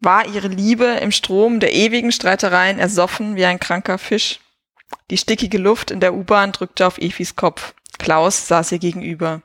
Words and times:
war 0.00 0.26
ihre 0.26 0.48
Liebe 0.48 0.84
im 0.84 1.12
Strom 1.12 1.60
der 1.60 1.72
ewigen 1.72 2.12
Streitereien 2.12 2.78
ersoffen 2.78 3.36
wie 3.36 3.44
ein 3.44 3.60
kranker 3.60 3.98
Fisch. 3.98 4.40
Die 5.10 5.18
stickige 5.18 5.58
Luft 5.58 5.90
in 5.90 6.00
der 6.00 6.14
U-Bahn 6.14 6.52
drückte 6.52 6.86
auf 6.86 6.98
Efis 6.98 7.36
Kopf. 7.36 7.74
Klaus 7.98 8.48
saß 8.48 8.72
ihr 8.72 8.78
gegenüber. 8.78 9.42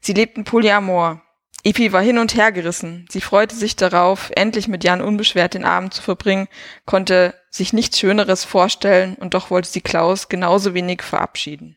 Sie 0.00 0.12
lebten 0.12 0.44
Polyamor. 0.44 1.22
Epi 1.62 1.92
war 1.92 2.00
hin 2.00 2.16
und 2.16 2.34
her 2.34 2.52
gerissen. 2.52 3.06
Sie 3.10 3.20
freute 3.20 3.54
sich 3.54 3.76
darauf, 3.76 4.30
endlich 4.34 4.66
mit 4.66 4.82
Jan 4.82 5.02
unbeschwert 5.02 5.52
den 5.52 5.66
Abend 5.66 5.92
zu 5.92 6.00
verbringen, 6.00 6.48
konnte 6.86 7.34
sich 7.50 7.74
nichts 7.74 7.98
Schöneres 7.98 8.44
vorstellen 8.44 9.14
und 9.16 9.34
doch 9.34 9.50
wollte 9.50 9.68
sie 9.68 9.82
Klaus 9.82 10.30
genauso 10.30 10.72
wenig 10.72 11.02
verabschieden. 11.02 11.76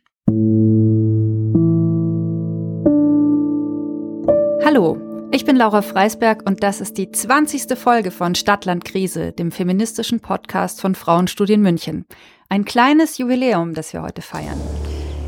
Hallo, 4.63 5.12
ich 5.33 5.45
bin 5.45 5.55
Laura 5.55 5.81
Freisberg 5.81 6.43
und 6.47 6.61
das 6.61 6.79
ist 6.79 6.99
die 6.99 7.09
20. 7.09 7.75
Folge 7.75 8.11
von 8.11 8.35
Stadtland 8.35 8.85
Krise, 8.85 9.31
dem 9.31 9.51
feministischen 9.51 10.19
Podcast 10.19 10.79
von 10.79 10.93
Frauenstudien 10.93 11.59
München. 11.59 12.05
Ein 12.49 12.65
kleines 12.65 13.17
Jubiläum, 13.17 13.73
das 13.73 13.93
wir 13.93 14.03
heute 14.03 14.21
feiern. 14.21 14.61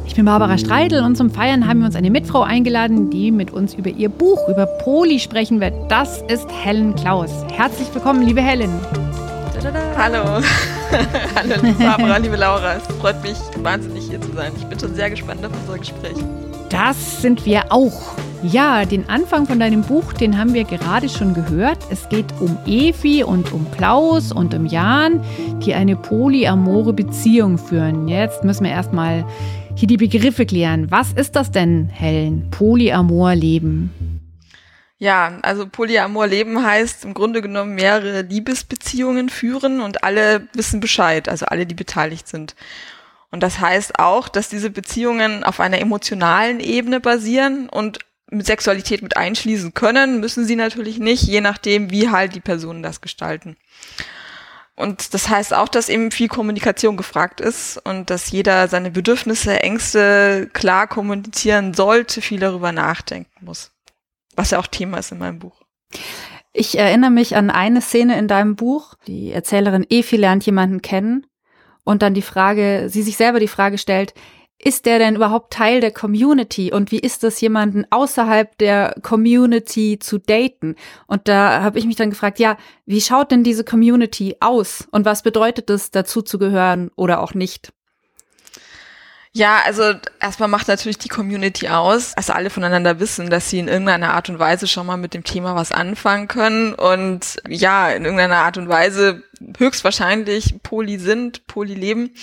Ich 0.05 0.14
bin 0.14 0.26
Barbara 0.26 0.59
Streidel 0.59 1.04
und 1.04 1.16
zum 1.16 1.31
Feiern 1.31 1.68
haben 1.68 1.80
wir 1.80 1.88
uns 1.88 1.95
eine 1.95 2.12
Mitfrau 2.12 2.44
eingeladen, 2.44 3.09
die 3.09 3.31
mit 3.31 3.50
uns 3.50 3.73
über 3.73 3.90
ihr 3.90 4.09
Buch 4.09 4.48
über 4.48 4.68
Poli 4.68 5.20
sprechen 5.20 5.59
wird. 5.59 5.73
Das 5.90 6.22
ist 6.28 6.48
Helen 6.52 6.94
Klaus. 6.94 7.31
Herzlich 7.52 7.92
willkommen, 7.92 8.22
liebe 8.22 8.42
Helen. 8.44 8.70
Hallo. 9.98 10.23
Hallo, 11.36 11.56
liebe 11.64 11.84
Barbara, 11.84 12.17
liebe 12.17 12.36
Laura. 12.36 12.76
Es 12.76 12.84
freut 13.00 13.20
mich 13.23 13.38
wahnsinnig 13.64 14.08
hier 14.08 14.22
zu 14.22 14.31
sein. 14.34 14.52
Ich 14.56 14.66
bin 14.66 14.80
schon 14.80 14.94
sehr 14.94 15.09
gespannt 15.09 15.44
auf 15.44 15.52
unser 15.66 15.80
Gespräch. 15.80 16.17
Das 16.70 17.23
sind 17.23 17.44
wir 17.48 17.72
auch. 17.72 18.16
Ja, 18.52 18.85
den 18.85 19.09
Anfang 19.09 19.48
von 19.48 19.59
deinem 19.59 19.81
Buch, 19.81 20.13
den 20.13 20.38
haben 20.38 20.53
wir 20.53 20.66
gerade 20.66 21.09
schon 21.09 21.34
gehört. 21.34 21.80
Es 21.90 22.08
geht 22.09 22.27
um 22.40 22.55
Evi 22.67 23.23
und 23.23 23.52
um 23.52 23.66
Klaus 23.72 24.31
und 24.31 24.53
um 24.53 24.67
Jan, 24.67 25.23
die 25.66 25.73
eine 25.73 25.95
polyamore 25.95 26.94
Beziehung 26.94 27.58
führen. 27.58 28.08
Jetzt 28.08 28.44
müssen 28.44 28.66
wir 28.66 28.72
erstmal 28.72 29.25
hier 29.75 29.88
die 29.88 29.97
Begriffe 29.97 30.45
klären. 30.45 30.92
Was 30.92 31.11
ist 31.14 31.36
das 31.36 31.50
denn, 31.50 31.89
Helen? 31.89 32.52
Polyamor-Leben? 32.52 34.22
Ja, 35.00 35.39
also 35.42 35.67
Polyamor-Leben 35.67 36.64
heißt 36.64 37.03
im 37.03 37.16
Grunde 37.16 37.42
genommen 37.42 37.73
mehrere 37.73 38.22
Liebesbeziehungen 38.22 39.30
führen 39.30 39.81
und 39.81 40.03
alle 40.03 40.48
wissen 40.53 40.80
Bescheid, 40.80 41.27
also 41.30 41.48
alle, 41.48 41.66
die 41.66 41.75
beteiligt 41.75 42.27
sind. 42.27 42.55
Und 43.31 43.42
das 43.42 43.59
heißt 43.59 43.98
auch, 43.98 44.30
dass 44.30 44.50
diese 44.50 44.70
Beziehungen 44.70 45.44
auf 45.44 45.59
einer 45.59 45.80
emotionalen 45.80 46.59
Ebene 46.59 47.00
basieren 47.00 47.70
und 47.70 48.00
mit 48.36 48.45
Sexualität 48.45 49.02
mit 49.02 49.17
einschließen 49.17 49.73
können, 49.73 50.19
müssen 50.19 50.45
sie 50.45 50.55
natürlich 50.55 51.00
nicht, 51.00 51.23
je 51.23 51.41
nachdem, 51.41 51.91
wie 51.91 52.09
halt 52.09 52.36
die 52.36 52.39
Personen 52.39 52.83
das 52.83 53.02
gestalten. 53.02 53.58
Und 54.75 55.14
das 55.14 55.30
heißt 55.30 55.53
auch, 55.53 55.69
dass 55.69 55.88
eben 55.88 56.11
viel 56.11 56.27
Kommunikation 56.27 56.97
gefragt 56.97 57.39
ist 57.39 57.77
und 57.86 58.09
dass 58.09 58.31
jeder 58.31 58.67
seine 58.67 58.92
Bedürfnisse, 58.92 59.61
Ängste 59.61 60.50
klar 60.52 60.88
kommunizieren 60.88 61.73
sollte, 61.73 62.22
viel 62.22 62.39
darüber 62.39 62.73
nachdenken 62.73 63.45
muss. 63.45 63.72
Was 64.36 64.52
ja 64.52 64.59
auch 64.59 64.67
Thema 64.67 64.97
ist 64.97 65.14
in 65.14 65.20
meinem 65.20 65.39
Buch. 65.39 65.61
Ich 66.52 66.77
erinnere 66.77 67.11
mich 67.11 67.38
an 67.38 67.49
eine 67.49 67.81
Szene 67.81 68.17
in 68.17 68.27
deinem 68.27 68.55
Buch. 68.55 68.95
Die 69.08 69.31
Erzählerin 69.31 69.86
Efi 69.89 70.17
lernt 70.17 70.45
jemanden 70.45 70.81
kennen 70.81 71.25
und 71.86 72.02
dann 72.02 72.14
die 72.14 72.22
Frage, 72.22 72.88
sie 72.89 73.03
sich 73.03 73.16
selber 73.16 73.39
die 73.39 73.47
Frage 73.47 73.77
stellt, 73.77 74.14
ist 74.66 74.88
der 74.88 74.97
denn 74.97 75.16
überhaupt 75.16 75.53
Teil 75.53 75.80
der 75.80 75.91
Community 75.91 76.73
und 76.73 76.91
wie 76.91 76.97
ist 76.97 77.23
es, 77.23 77.39
jemanden 77.39 77.85
außerhalb 77.91 78.58
der 78.58 78.95
Community 79.03 79.99
zu 79.99 80.17
daten? 80.17 80.75
Und 81.05 81.27
da 81.27 81.61
habe 81.61 81.77
ich 81.77 81.85
mich 81.85 81.97
dann 81.97 82.09
gefragt, 82.09 82.39
ja, 82.39 82.58
wie 82.88 82.99
schaut 82.99 83.30
denn 83.30 83.43
diese 83.43 83.63
Community 83.63 84.38
aus 84.39 84.88
und 84.89 85.05
was 85.05 85.21
bedeutet 85.21 85.69
es, 85.69 85.91
dazu 85.91 86.23
zu 86.23 86.39
gehören 86.39 86.89
oder 86.95 87.21
auch 87.21 87.36
nicht? 87.36 87.73
Ja, 89.33 89.59
also 89.65 89.83
erstmal 90.20 90.49
macht 90.49 90.67
natürlich 90.67 90.98
die 90.98 91.09
Community 91.09 91.67
aus, 91.67 92.15
dass 92.15 92.31
alle 92.31 92.49
voneinander 92.49 92.99
wissen, 92.99 93.30
dass 93.30 93.49
sie 93.52 93.59
in 93.59 93.67
irgendeiner 93.67 94.15
Art 94.15 94.30
und 94.30 94.39
Weise 94.39 94.65
schon 94.65 94.87
mal 94.87 94.98
mit 94.98 95.14
dem 95.14 95.25
Thema 95.25 95.54
was 95.55 95.71
anfangen 95.71 96.27
können 96.27 96.73
und 96.73 97.37
ja, 97.48 97.89
in 97.89 98.05
irgendeiner 98.05 98.37
Art 98.37 98.58
und 98.58 98.67
Weise 98.67 99.21
höchstwahrscheinlich 99.59 100.55
Poly 100.64 100.98
sind, 100.98 101.45
Poly 101.45 101.75
leben 101.75 102.15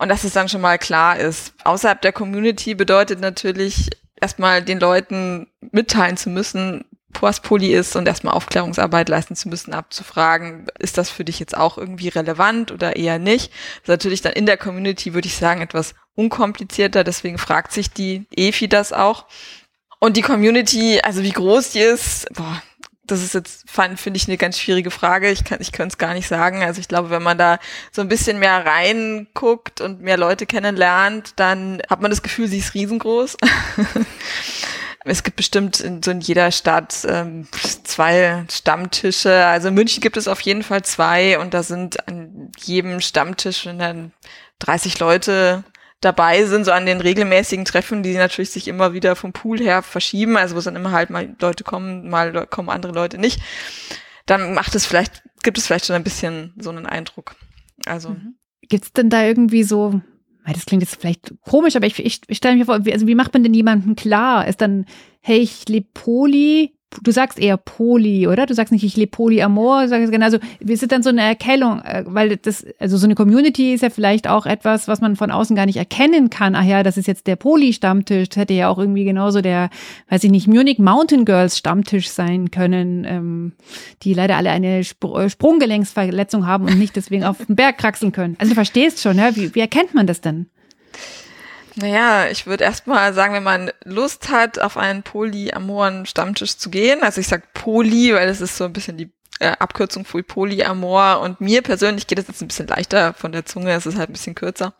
und 0.00 0.08
dass 0.08 0.24
es 0.24 0.32
dann 0.32 0.48
schon 0.48 0.62
mal 0.62 0.78
klar 0.78 1.18
ist. 1.18 1.52
Außerhalb 1.62 2.00
der 2.00 2.12
Community 2.12 2.74
bedeutet 2.74 3.20
natürlich 3.20 3.90
erstmal 4.18 4.62
den 4.62 4.80
Leuten 4.80 5.46
mitteilen 5.72 6.16
zu 6.16 6.30
müssen, 6.30 6.86
was 7.20 7.40
Poly 7.40 7.74
ist 7.74 7.96
und 7.96 8.08
erstmal 8.08 8.34
Aufklärungsarbeit 8.34 9.10
leisten 9.10 9.36
zu 9.36 9.50
müssen, 9.50 9.74
abzufragen, 9.74 10.66
ist 10.78 10.96
das 10.96 11.10
für 11.10 11.24
dich 11.24 11.38
jetzt 11.38 11.56
auch 11.56 11.76
irgendwie 11.76 12.08
relevant 12.08 12.72
oder 12.72 12.96
eher 12.96 13.18
nicht? 13.18 13.50
Das 13.50 13.82
ist 13.82 13.88
natürlich 13.88 14.22
dann 14.22 14.32
in 14.32 14.46
der 14.46 14.56
Community, 14.56 15.12
würde 15.12 15.26
ich 15.26 15.36
sagen, 15.36 15.60
etwas 15.60 15.94
unkomplizierter, 16.14 17.04
deswegen 17.04 17.36
fragt 17.36 17.72
sich 17.72 17.90
die 17.90 18.26
EFI 18.34 18.68
das 18.68 18.94
auch. 18.94 19.26
Und 19.98 20.16
die 20.16 20.22
Community, 20.22 21.00
also 21.02 21.22
wie 21.22 21.32
groß 21.32 21.72
die 21.72 21.80
ist, 21.80 22.32
boah, 22.32 22.62
das 23.10 23.22
ist 23.22 23.34
jetzt, 23.34 23.70
finde 23.70 24.16
ich, 24.16 24.28
eine 24.28 24.36
ganz 24.36 24.58
schwierige 24.58 24.90
Frage. 24.90 25.30
Ich 25.30 25.44
kann, 25.44 25.60
ich 25.60 25.72
könnte 25.72 25.94
es 25.94 25.98
gar 25.98 26.14
nicht 26.14 26.28
sagen. 26.28 26.62
Also 26.62 26.80
ich 26.80 26.88
glaube, 26.88 27.10
wenn 27.10 27.22
man 27.22 27.38
da 27.38 27.58
so 27.92 28.02
ein 28.02 28.08
bisschen 28.08 28.38
mehr 28.38 28.64
reinguckt 28.64 29.80
und 29.80 30.00
mehr 30.00 30.16
Leute 30.16 30.46
kennenlernt, 30.46 31.32
dann 31.36 31.82
hat 31.88 32.00
man 32.00 32.10
das 32.10 32.22
Gefühl, 32.22 32.48
sie 32.48 32.58
ist 32.58 32.74
riesengroß. 32.74 33.36
es 35.04 35.22
gibt 35.22 35.36
bestimmt 35.36 35.80
in, 35.80 36.02
so 36.02 36.10
in 36.10 36.20
jeder 36.20 36.50
Stadt 36.52 37.06
ähm, 37.08 37.48
zwei 37.84 38.44
Stammtische. 38.50 39.46
Also 39.46 39.68
in 39.68 39.74
München 39.74 40.00
gibt 40.00 40.16
es 40.16 40.28
auf 40.28 40.40
jeden 40.40 40.62
Fall 40.62 40.82
zwei 40.82 41.38
und 41.38 41.54
da 41.54 41.62
sind 41.62 42.06
an 42.08 42.52
jedem 42.58 43.00
Stammtisch 43.00 43.64
dann 43.64 44.12
30 44.60 44.98
Leute 44.98 45.64
dabei 46.00 46.44
sind, 46.44 46.64
so 46.64 46.72
an 46.72 46.86
den 46.86 47.00
regelmäßigen 47.00 47.64
Treffen, 47.64 48.02
die 48.02 48.14
natürlich 48.14 48.50
sich 48.50 48.68
immer 48.68 48.92
wieder 48.94 49.16
vom 49.16 49.32
Pool 49.32 49.58
her 49.58 49.82
verschieben, 49.82 50.36
also 50.36 50.56
wo 50.56 50.60
dann 50.60 50.76
immer 50.76 50.92
halt 50.92 51.10
mal 51.10 51.34
Leute 51.40 51.64
kommen, 51.64 52.08
mal 52.08 52.46
kommen 52.46 52.70
andere 52.70 52.92
Leute 52.92 53.18
nicht, 53.18 53.40
dann 54.26 54.54
macht 54.54 54.74
es 54.74 54.86
vielleicht, 54.86 55.22
gibt 55.42 55.58
es 55.58 55.66
vielleicht 55.66 55.86
schon 55.86 55.96
ein 55.96 56.04
bisschen 56.04 56.54
so 56.58 56.70
einen 56.70 56.86
Eindruck. 56.86 57.36
Also. 57.86 58.10
Mhm. 58.10 58.36
Gibt 58.68 58.84
es 58.84 58.92
denn 58.92 59.10
da 59.10 59.24
irgendwie 59.24 59.62
so, 59.62 60.00
das 60.46 60.64
klingt 60.64 60.82
jetzt 60.82 60.96
vielleicht 60.96 61.34
komisch, 61.42 61.76
aber 61.76 61.86
ich, 61.86 61.98
ich, 61.98 62.22
ich 62.26 62.36
stelle 62.38 62.56
mir 62.56 62.64
vor, 62.64 62.84
wie, 62.84 62.92
also 62.92 63.06
wie 63.06 63.14
macht 63.14 63.34
man 63.34 63.42
denn 63.42 63.54
jemandem 63.54 63.96
klar? 63.96 64.46
Ist 64.46 64.60
dann, 64.60 64.86
hey, 65.20 65.38
ich 65.38 65.68
lebe 65.68 65.88
Poli, 65.92 66.78
du 67.02 67.10
sagst 67.10 67.38
eher 67.38 67.56
Poly, 67.56 68.26
oder? 68.26 68.46
Du 68.46 68.54
sagst 68.54 68.72
nicht, 68.72 68.84
ich 68.84 68.96
lebe 68.96 69.10
Polyamor, 69.10 69.88
sagst 69.88 70.10
genau, 70.10 70.24
also 70.24 70.38
wie 70.60 70.72
ist 70.72 70.90
dann 70.90 71.02
so 71.02 71.10
eine 71.10 71.22
Erkennung, 71.22 71.80
äh, 71.80 72.04
weil 72.06 72.36
das, 72.36 72.66
also 72.78 72.96
so 72.96 73.06
eine 73.06 73.14
Community 73.14 73.74
ist 73.74 73.82
ja 73.82 73.90
vielleicht 73.90 74.28
auch 74.28 74.46
etwas, 74.46 74.88
was 74.88 75.00
man 75.00 75.16
von 75.16 75.30
außen 75.30 75.54
gar 75.54 75.66
nicht 75.66 75.76
erkennen 75.76 76.30
kann. 76.30 76.54
Ach 76.54 76.64
ja, 76.64 76.82
das 76.82 76.96
ist 76.96 77.06
jetzt 77.06 77.26
der 77.26 77.36
Poly-Stammtisch, 77.36 78.28
das 78.30 78.36
hätte 78.36 78.54
ja 78.54 78.68
auch 78.68 78.78
irgendwie 78.78 79.04
genauso 79.04 79.40
der, 79.40 79.70
weiß 80.08 80.24
ich 80.24 80.30
nicht, 80.30 80.48
Munich 80.48 80.78
Mountain 80.78 81.24
Girls 81.24 81.58
Stammtisch 81.58 82.10
sein 82.10 82.50
können, 82.50 83.04
ähm, 83.04 83.52
die 84.02 84.14
leider 84.14 84.36
alle 84.36 84.50
eine 84.50 84.80
Sp 84.82 85.14
äh, 85.16 85.30
Sprunggelenksverletzung 85.30 86.46
haben 86.46 86.64
und 86.64 86.78
nicht 86.78 86.96
deswegen 86.96 87.24
auf 87.24 87.44
den 87.44 87.56
Berg 87.56 87.78
kraxeln 87.78 88.12
können. 88.12 88.36
Also 88.38 88.50
du 88.50 88.54
verstehst 88.54 89.00
schon, 89.00 89.16
ja? 89.18 89.36
wie, 89.36 89.54
wie 89.54 89.60
erkennt 89.60 89.94
man 89.94 90.06
das 90.06 90.20
denn? 90.20 90.46
Naja, 91.80 92.26
ich 92.30 92.46
würde 92.46 92.64
erstmal 92.64 93.14
sagen, 93.14 93.32
wenn 93.32 93.42
man 93.42 93.70
Lust 93.84 94.28
hat, 94.28 94.58
auf 94.58 94.76
einen 94.76 95.02
polyamoren 95.02 96.04
Stammtisch 96.04 96.58
zu 96.58 96.68
gehen, 96.68 97.02
also 97.02 97.20
ich 97.20 97.28
sag 97.28 97.54
Poly, 97.54 98.12
weil 98.14 98.26
das 98.26 98.42
ist 98.42 98.56
so 98.56 98.64
ein 98.64 98.72
bisschen 98.72 98.98
die 98.98 99.10
äh, 99.38 99.52
Abkürzung 99.58 100.04
für 100.04 100.22
Polyamor. 100.22 101.20
Und 101.20 101.40
mir 101.40 101.62
persönlich 101.62 102.06
geht 102.06 102.18
es 102.18 102.28
jetzt 102.28 102.42
ein 102.42 102.48
bisschen 102.48 102.66
leichter 102.66 103.14
von 103.14 103.32
der 103.32 103.46
Zunge, 103.46 103.72
es 103.72 103.86
ist 103.86 103.96
halt 103.96 104.10
ein 104.10 104.12
bisschen 104.12 104.34
kürzer. 104.34 104.74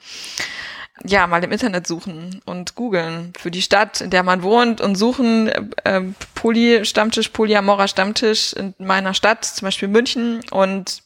Ja, 1.06 1.26
mal 1.26 1.42
im 1.42 1.52
Internet 1.52 1.86
suchen 1.86 2.42
und 2.44 2.74
googeln 2.74 3.32
für 3.38 3.50
die 3.50 3.62
Stadt, 3.62 4.02
in 4.02 4.10
der 4.10 4.22
man 4.22 4.42
wohnt 4.42 4.82
und 4.82 4.96
suchen 4.96 5.48
äh, 5.48 6.02
Poly-Stammtisch, 6.34 7.30
polyamorer 7.30 7.88
Stammtisch 7.88 8.52
in 8.52 8.74
meiner 8.76 9.14
Stadt, 9.14 9.46
zum 9.46 9.64
Beispiel 9.64 9.88
München. 9.88 10.40
Und 10.50 11.02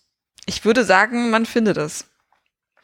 ich 0.46 0.64
würde 0.64 0.84
sagen, 0.84 1.30
man 1.30 1.46
findet 1.46 1.76
es 1.76 2.06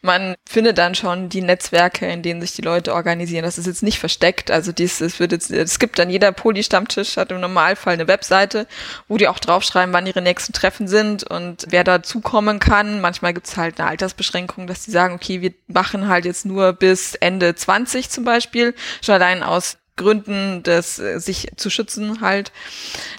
man 0.03 0.35
findet 0.49 0.79
dann 0.79 0.95
schon 0.95 1.29
die 1.29 1.43
Netzwerke, 1.43 2.07
in 2.07 2.23
denen 2.23 2.41
sich 2.41 2.53
die 2.53 2.63
Leute 2.63 2.95
organisieren. 2.95 3.45
Das 3.45 3.59
ist 3.59 3.67
jetzt 3.67 3.83
nicht 3.83 3.99
versteckt. 3.99 4.51
Also 4.51 4.73
dies, 4.73 5.01
es 5.01 5.21
wird 5.21 5.33
jetzt, 5.33 5.51
es 5.51 5.79
gibt 5.79 5.99
dann 5.99 6.09
jeder 6.09 6.33
Poly-Stammtisch 6.33 7.17
hat 7.17 7.31
im 7.31 7.41
Normalfall 7.41 7.95
eine 7.95 8.09
Webseite, 8.09 8.67
wo 9.09 9.19
die 9.19 9.29
auch 9.29 9.39
draufschreiben, 9.39 9.93
wann 9.93 10.07
ihre 10.07 10.23
nächsten 10.23 10.53
Treffen 10.53 10.89
sind 10.89 11.25
und 11.25 11.67
wer 11.69 11.85
dazukommen 11.85 12.61
kann. 12.61 13.01
Manchmal 13.01 13.35
gibt 13.35 13.47
es 13.47 13.57
halt 13.57 13.79
eine 13.79 13.91
Altersbeschränkung, 13.91 14.67
dass 14.67 14.85
die 14.85 14.91
sagen, 14.91 15.15
okay, 15.15 15.43
wir 15.43 15.53
machen 15.67 16.09
halt 16.09 16.25
jetzt 16.25 16.47
nur 16.47 16.73
bis 16.73 17.15
Ende 17.17 17.55
20 17.55 18.09
zum 18.09 18.25
Beispiel. 18.25 18.75
Schon 19.03 19.17
allein 19.17 19.43
aus 19.43 19.77
Gründen 20.01 20.63
des 20.63 20.99
äh, 20.99 21.21
sich 21.21 21.49
zu 21.57 21.69
schützen 21.69 22.21
halt. 22.23 22.53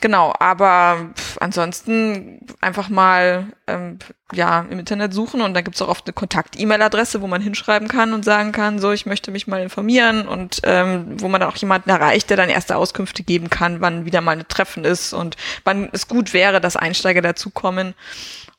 Genau, 0.01 0.33
aber 0.39 1.11
ansonsten 1.39 2.39
einfach 2.59 2.89
mal 2.89 3.53
ähm, 3.67 3.99
ja 4.33 4.65
im 4.69 4.79
Internet 4.79 5.13
suchen 5.13 5.41
und 5.41 5.53
da 5.53 5.61
gibt's 5.61 5.81
auch 5.81 5.87
oft 5.87 6.07
eine 6.07 6.13
Kontakt-E-Mail-Adresse, 6.13 7.21
wo 7.21 7.27
man 7.27 7.41
hinschreiben 7.41 7.87
kann 7.87 8.13
und 8.13 8.25
sagen 8.25 8.51
kann, 8.51 8.79
so 8.79 8.91
ich 8.91 9.05
möchte 9.05 9.29
mich 9.29 9.45
mal 9.47 9.61
informieren 9.61 10.27
und 10.27 10.61
ähm, 10.63 11.21
wo 11.21 11.27
man 11.27 11.41
dann 11.41 11.49
auch 11.49 11.57
jemanden 11.57 11.89
erreicht, 11.89 12.29
der 12.29 12.37
dann 12.37 12.49
erste 12.49 12.75
Auskünfte 12.77 13.23
geben 13.23 13.49
kann, 13.49 13.79
wann 13.81 14.05
wieder 14.05 14.21
mal 14.21 14.37
ein 14.37 14.47
Treffen 14.47 14.83
ist 14.83 15.13
und 15.13 15.37
wann 15.63 15.89
es 15.91 16.07
gut 16.07 16.33
wäre, 16.33 16.59
dass 16.61 16.75
Einsteiger 16.75 17.21
dazukommen. 17.21 17.93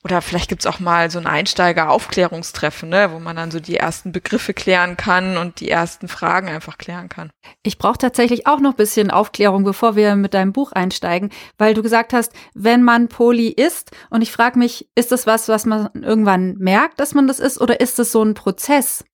Oder 0.05 0.21
vielleicht 0.21 0.49
gibt's 0.49 0.67
auch 0.67 0.81
mal 0.81 1.11
so 1.13 1.21
ein 1.21 1.27
Einsteiger-Aufklärungstreffen, 1.27 2.89
ne, 2.89 3.13
wo 3.13 3.21
man 3.21 3.37
dann 3.37 3.53
so 3.53 3.61
die 3.61 3.77
ersten 3.77 4.11
Begriffe 4.11 4.53
klären 4.53 4.97
kann 4.97 5.37
und 5.37 5.61
die 5.61 5.71
ersten 5.71 6.09
Fragen 6.09 6.49
einfach 6.49 6.77
klären 6.77 7.09
kann. 7.09 7.31
Ich 7.63 7.79
brauche 7.79 7.99
tatsächlich 7.99 8.49
auch 8.49 8.59
noch 8.59 8.75
bisschen 8.75 9.13
Aufklärung, 9.13 9.63
bevor 9.63 9.95
wir 9.95 10.17
mit 10.17 10.35
deinem 10.35 10.53
Buch 10.53 10.73
einsteigen, 10.73 11.31
weil 11.57 11.75
du 11.75 11.83
gesagt 11.83 12.13
hast, 12.13 12.33
wenn 12.53 12.83
man 12.83 13.09
Poli 13.09 13.49
ist, 13.49 13.93
und 14.11 14.23
ich 14.23 14.33
frage 14.33 14.59
mich, 14.59 14.89
ist 14.97 15.13
das 15.13 15.29
was, 15.29 15.49
was 15.49 15.67
man 15.67 15.89
irgendwann 15.95 16.57
merkt, 16.59 16.99
dass 16.99 17.15
man 17.15 17.29
das 17.29 17.39
ist, 17.39 17.61
oder 17.61 17.81
ist 17.81 18.01
das 18.01 18.11
so 18.11 18.25
ein 18.25 18.35
Prozess? 18.35 19.05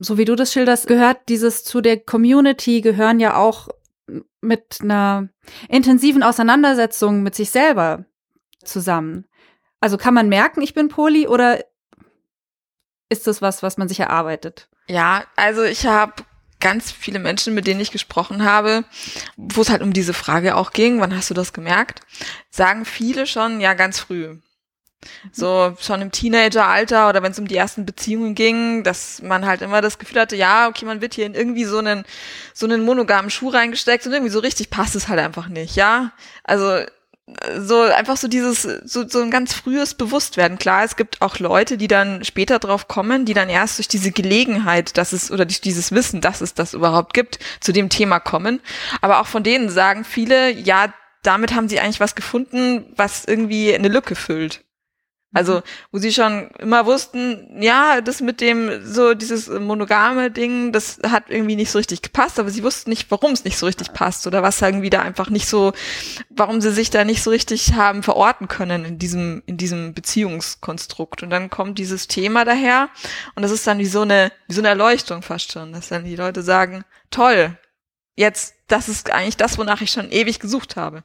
So 0.00 0.18
wie 0.18 0.24
du 0.24 0.34
das 0.34 0.52
schilderst, 0.52 0.88
gehört 0.88 1.28
dieses 1.28 1.62
zu 1.62 1.80
der 1.80 2.00
Community, 2.00 2.80
gehören 2.80 3.20
ja 3.20 3.36
auch 3.36 3.68
mit 4.40 4.78
einer 4.82 5.28
intensiven 5.68 6.22
Auseinandersetzung 6.22 7.22
mit 7.22 7.34
sich 7.36 7.50
selber 7.50 8.04
zusammen. 8.64 9.26
Also 9.80 9.98
kann 9.98 10.14
man 10.14 10.28
merken, 10.28 10.62
ich 10.62 10.74
bin 10.74 10.88
Poli 10.88 11.26
oder 11.28 11.64
ist 13.08 13.26
das 13.26 13.42
was, 13.42 13.62
was 13.62 13.76
man 13.76 13.88
sich 13.88 14.00
erarbeitet? 14.00 14.68
Ja, 14.88 15.24
also 15.36 15.62
ich 15.62 15.86
habe 15.86 16.24
ganz 16.60 16.90
viele 16.90 17.18
Menschen, 17.18 17.54
mit 17.54 17.66
denen 17.66 17.80
ich 17.80 17.90
gesprochen 17.90 18.44
habe, 18.44 18.84
wo 19.36 19.60
es 19.60 19.70
halt 19.70 19.82
um 19.82 19.92
diese 19.92 20.14
Frage 20.14 20.56
auch 20.56 20.72
ging, 20.72 21.00
wann 21.00 21.14
hast 21.14 21.30
du 21.30 21.34
das 21.34 21.52
gemerkt, 21.52 22.00
sagen 22.50 22.84
viele 22.84 23.26
schon, 23.26 23.60
ja, 23.60 23.74
ganz 23.74 24.00
früh. 24.00 24.38
So 25.30 25.76
schon 25.78 26.00
im 26.00 26.10
Teenageralter 26.10 27.08
oder 27.08 27.22
wenn 27.22 27.30
es 27.30 27.38
um 27.38 27.46
die 27.46 27.56
ersten 27.56 27.86
Beziehungen 27.86 28.34
ging, 28.34 28.82
dass 28.82 29.22
man 29.22 29.46
halt 29.46 29.62
immer 29.62 29.80
das 29.80 29.98
Gefühl 29.98 30.20
hatte, 30.20 30.36
ja, 30.36 30.68
okay, 30.68 30.84
man 30.84 31.00
wird 31.00 31.14
hier 31.14 31.26
in 31.26 31.34
irgendwie 31.34 31.64
so 31.64 31.78
einen 31.78 32.04
so 32.54 32.66
einen 32.66 32.84
monogamen 32.84 33.30
Schuh 33.30 33.50
reingesteckt 33.50 34.06
und 34.06 34.12
irgendwie 34.12 34.32
so 34.32 34.40
richtig 34.40 34.70
passt 34.70 34.96
es 34.96 35.08
halt 35.08 35.20
einfach 35.20 35.48
nicht, 35.48 35.76
ja. 35.76 36.12
Also 36.42 36.80
so 37.58 37.80
einfach 37.80 38.16
so 38.16 38.28
dieses 38.28 38.62
so, 38.62 39.06
so 39.08 39.20
ein 39.20 39.30
ganz 39.32 39.52
frühes 39.52 39.94
Bewusstwerden. 39.94 40.58
Klar, 40.58 40.84
es 40.84 40.94
gibt 40.94 41.22
auch 41.22 41.38
Leute, 41.40 41.76
die 41.76 41.88
dann 41.88 42.24
später 42.24 42.60
drauf 42.60 42.86
kommen, 42.86 43.24
die 43.24 43.34
dann 43.34 43.48
erst 43.48 43.78
durch 43.78 43.88
diese 43.88 44.12
Gelegenheit, 44.12 44.96
dass 44.96 45.12
es 45.12 45.30
oder 45.32 45.44
durch 45.44 45.60
dieses 45.60 45.90
Wissen, 45.90 46.20
dass 46.20 46.40
es 46.40 46.54
das 46.54 46.72
überhaupt 46.72 47.14
gibt, 47.14 47.40
zu 47.60 47.72
dem 47.72 47.88
Thema 47.88 48.20
kommen. 48.20 48.60
Aber 49.00 49.20
auch 49.20 49.26
von 49.26 49.42
denen 49.42 49.70
sagen 49.70 50.04
viele, 50.04 50.50
ja, 50.52 50.92
damit 51.22 51.54
haben 51.54 51.68
sie 51.68 51.80
eigentlich 51.80 52.00
was 52.00 52.14
gefunden, 52.14 52.86
was 52.94 53.24
irgendwie 53.24 53.74
eine 53.74 53.88
Lücke 53.88 54.14
füllt. 54.14 54.65
Also, 55.36 55.56
mhm. 55.56 55.62
wo 55.92 55.98
sie 55.98 56.12
schon 56.14 56.48
immer 56.58 56.86
wussten, 56.86 57.60
ja, 57.60 58.00
das 58.00 58.22
mit 58.22 58.40
dem, 58.40 58.82
so 58.86 59.12
dieses 59.12 59.48
monogame 59.48 60.30
Ding, 60.30 60.72
das 60.72 60.98
hat 61.06 61.24
irgendwie 61.28 61.56
nicht 61.56 61.70
so 61.70 61.76
richtig 61.76 62.00
gepasst, 62.00 62.40
aber 62.40 62.48
sie 62.48 62.62
wussten 62.62 62.88
nicht, 62.88 63.10
warum 63.10 63.32
es 63.32 63.44
nicht 63.44 63.58
so 63.58 63.66
richtig 63.66 63.92
passt 63.92 64.26
oder 64.26 64.42
was 64.42 64.62
irgendwie 64.62 64.88
da 64.88 65.02
einfach 65.02 65.28
nicht 65.28 65.46
so, 65.46 65.74
warum 66.30 66.62
sie 66.62 66.72
sich 66.72 66.88
da 66.88 67.04
nicht 67.04 67.22
so 67.22 67.28
richtig 67.28 67.74
haben 67.74 68.02
verorten 68.02 68.48
können 68.48 68.86
in 68.86 68.98
diesem, 68.98 69.42
in 69.44 69.58
diesem 69.58 69.92
Beziehungskonstrukt. 69.92 71.22
Und 71.22 71.28
dann 71.28 71.50
kommt 71.50 71.78
dieses 71.78 72.08
Thema 72.08 72.46
daher 72.46 72.88
und 73.34 73.42
das 73.42 73.50
ist 73.50 73.66
dann 73.66 73.78
wie 73.78 73.84
so 73.84 74.00
eine, 74.00 74.32
wie 74.48 74.54
so 74.54 74.62
eine 74.62 74.68
Erleuchtung 74.68 75.20
fast 75.20 75.52
schon, 75.52 75.74
dass 75.74 75.88
dann 75.88 76.06
die 76.06 76.16
Leute 76.16 76.40
sagen, 76.40 76.82
toll, 77.10 77.58
jetzt, 78.14 78.54
das 78.68 78.88
ist 78.88 79.10
eigentlich 79.12 79.36
das, 79.36 79.58
wonach 79.58 79.82
ich 79.82 79.90
schon 79.90 80.10
ewig 80.10 80.40
gesucht 80.40 80.76
habe. 80.76 81.04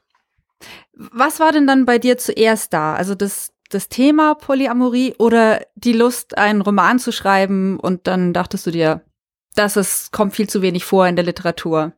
Was 0.93 1.41
war 1.41 1.51
denn 1.51 1.67
dann 1.67 1.85
bei 1.85 1.99
dir 1.99 2.17
zuerst 2.17 2.71
da? 2.71 2.95
Also 2.95 3.13
das, 3.13 3.51
das 3.73 3.89
Thema 3.89 4.35
Polyamorie 4.35 5.15
oder 5.17 5.65
die 5.75 5.93
Lust, 5.93 6.37
einen 6.37 6.61
Roman 6.61 6.99
zu 6.99 7.11
schreiben 7.11 7.79
und 7.79 8.07
dann 8.07 8.33
dachtest 8.33 8.65
du 8.67 8.71
dir, 8.71 9.01
das 9.55 9.77
ist, 9.77 10.11
kommt 10.11 10.35
viel 10.35 10.49
zu 10.49 10.61
wenig 10.61 10.85
vor 10.85 11.07
in 11.07 11.15
der 11.15 11.25
Literatur. 11.25 11.93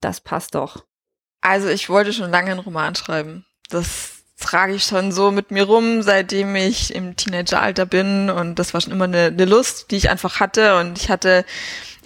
Das 0.00 0.20
passt 0.20 0.54
doch. 0.54 0.84
Also 1.40 1.68
ich 1.68 1.88
wollte 1.88 2.12
schon 2.12 2.30
lange 2.30 2.50
einen 2.50 2.60
Roman 2.60 2.94
schreiben. 2.94 3.46
Das 3.70 4.16
trage 4.38 4.74
ich 4.74 4.84
schon 4.84 5.12
so 5.12 5.30
mit 5.30 5.50
mir 5.50 5.64
rum, 5.64 6.02
seitdem 6.02 6.54
ich 6.56 6.94
im 6.94 7.16
Teenageralter 7.16 7.86
bin 7.86 8.28
und 8.28 8.58
das 8.58 8.74
war 8.74 8.80
schon 8.80 8.92
immer 8.92 9.04
eine, 9.04 9.26
eine 9.26 9.44
Lust, 9.46 9.90
die 9.90 9.96
ich 9.96 10.10
einfach 10.10 10.40
hatte 10.40 10.78
und 10.78 10.98
ich 10.98 11.10
hatte 11.10 11.44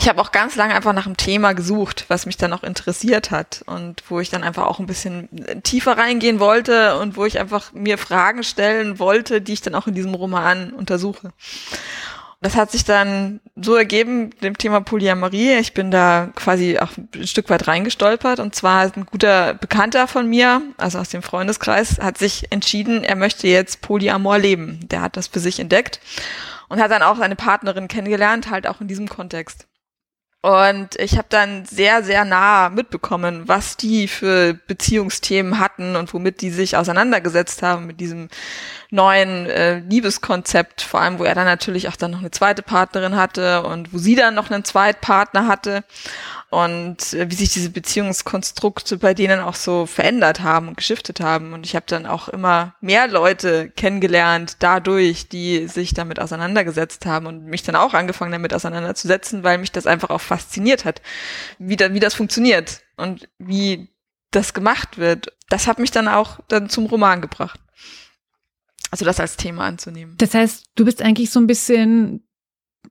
ich 0.00 0.08
habe 0.08 0.22
auch 0.22 0.32
ganz 0.32 0.56
lange 0.56 0.74
einfach 0.74 0.94
nach 0.94 1.04
einem 1.04 1.18
Thema 1.18 1.52
gesucht, 1.52 2.06
was 2.08 2.24
mich 2.24 2.38
dann 2.38 2.54
auch 2.54 2.62
interessiert 2.62 3.30
hat 3.30 3.62
und 3.66 4.02
wo 4.08 4.18
ich 4.18 4.30
dann 4.30 4.42
einfach 4.42 4.66
auch 4.66 4.78
ein 4.78 4.86
bisschen 4.86 5.28
tiefer 5.62 5.98
reingehen 5.98 6.40
wollte 6.40 6.98
und 6.98 7.18
wo 7.18 7.26
ich 7.26 7.38
einfach 7.38 7.74
mir 7.74 7.98
Fragen 7.98 8.42
stellen 8.42 8.98
wollte, 8.98 9.42
die 9.42 9.52
ich 9.52 9.60
dann 9.60 9.74
auch 9.74 9.86
in 9.86 9.92
diesem 9.92 10.14
Roman 10.14 10.72
untersuche. 10.72 11.32
Das 12.40 12.56
hat 12.56 12.70
sich 12.70 12.86
dann 12.86 13.40
so 13.56 13.74
ergeben, 13.74 14.30
dem 14.40 14.56
Thema 14.56 14.80
Polyamorie. 14.80 15.58
Ich 15.58 15.74
bin 15.74 15.90
da 15.90 16.30
quasi 16.34 16.78
auch 16.78 16.92
ein 16.96 17.26
Stück 17.26 17.50
weit 17.50 17.68
reingestolpert. 17.68 18.40
Und 18.40 18.54
zwar 18.54 18.90
ein 18.96 19.04
guter 19.04 19.52
Bekannter 19.52 20.08
von 20.08 20.26
mir, 20.26 20.62
also 20.78 20.98
aus 20.98 21.10
dem 21.10 21.22
Freundeskreis, 21.22 21.98
hat 22.00 22.16
sich 22.16 22.50
entschieden, 22.50 23.04
er 23.04 23.16
möchte 23.16 23.46
jetzt 23.48 23.82
Polyamor 23.82 24.38
leben. 24.38 24.80
Der 24.88 25.02
hat 25.02 25.18
das 25.18 25.26
für 25.26 25.40
sich 25.40 25.60
entdeckt 25.60 26.00
und 26.70 26.80
hat 26.80 26.90
dann 26.90 27.02
auch 27.02 27.18
seine 27.18 27.36
Partnerin 27.36 27.88
kennengelernt, 27.88 28.48
halt 28.48 28.66
auch 28.66 28.80
in 28.80 28.88
diesem 28.88 29.06
Kontext. 29.06 29.66
Und 30.42 30.96
ich 30.96 31.18
habe 31.18 31.26
dann 31.28 31.66
sehr, 31.66 32.02
sehr 32.02 32.24
nah 32.24 32.70
mitbekommen, 32.70 33.46
was 33.46 33.76
die 33.76 34.08
für 34.08 34.54
Beziehungsthemen 34.54 35.58
hatten 35.58 35.96
und 35.96 36.14
womit 36.14 36.40
die 36.40 36.50
sich 36.50 36.78
auseinandergesetzt 36.78 37.62
haben 37.62 37.86
mit 37.86 38.00
diesem 38.00 38.28
neuen 38.90 39.46
äh, 39.46 39.78
Liebeskonzept, 39.78 40.82
vor 40.82 41.00
allem 41.00 41.18
wo 41.18 41.24
er 41.24 41.34
dann 41.34 41.46
natürlich 41.46 41.88
auch 41.88 41.96
dann 41.96 42.10
noch 42.10 42.18
eine 42.18 42.30
zweite 42.30 42.62
Partnerin 42.62 43.16
hatte 43.16 43.62
und 43.62 43.92
wo 43.92 43.98
sie 43.98 44.16
dann 44.16 44.34
noch 44.34 44.50
einen 44.50 44.64
Zweitpartner 44.64 45.46
hatte 45.46 45.84
und 46.50 47.12
äh, 47.14 47.30
wie 47.30 47.34
sich 47.36 47.50
diese 47.50 47.70
Beziehungskonstrukte 47.70 48.98
bei 48.98 49.14
denen 49.14 49.40
auch 49.40 49.54
so 49.54 49.86
verändert 49.86 50.40
haben 50.40 50.68
und 50.68 50.76
geschiftet 50.76 51.20
haben. 51.20 51.52
Und 51.52 51.64
ich 51.64 51.76
habe 51.76 51.86
dann 51.88 52.06
auch 52.06 52.28
immer 52.28 52.74
mehr 52.80 53.06
Leute 53.06 53.70
kennengelernt 53.70 54.56
dadurch, 54.58 55.28
die 55.28 55.68
sich 55.68 55.94
damit 55.94 56.18
auseinandergesetzt 56.18 57.06
haben 57.06 57.26
und 57.26 57.44
mich 57.44 57.62
dann 57.62 57.76
auch 57.76 57.94
angefangen 57.94 58.32
damit 58.32 58.52
auseinanderzusetzen, 58.52 59.44
weil 59.44 59.58
mich 59.58 59.70
das 59.70 59.86
einfach 59.86 60.10
auch 60.10 60.20
fasziniert 60.20 60.84
hat, 60.84 61.00
wie, 61.58 61.76
da, 61.76 61.94
wie 61.94 62.00
das 62.00 62.14
funktioniert 62.14 62.80
und 62.96 63.28
wie 63.38 63.88
das 64.32 64.52
gemacht 64.52 64.98
wird. 64.98 65.32
Das 65.48 65.68
hat 65.68 65.78
mich 65.78 65.92
dann 65.92 66.08
auch 66.08 66.40
dann 66.48 66.68
zum 66.68 66.86
Roman 66.86 67.20
gebracht. 67.20 67.60
Also 68.90 69.04
das 69.04 69.20
als 69.20 69.36
Thema 69.36 69.66
anzunehmen. 69.66 70.14
Das 70.18 70.34
heißt, 70.34 70.64
du 70.74 70.84
bist 70.84 71.02
eigentlich 71.02 71.30
so 71.30 71.40
ein 71.40 71.46
bisschen 71.46 72.24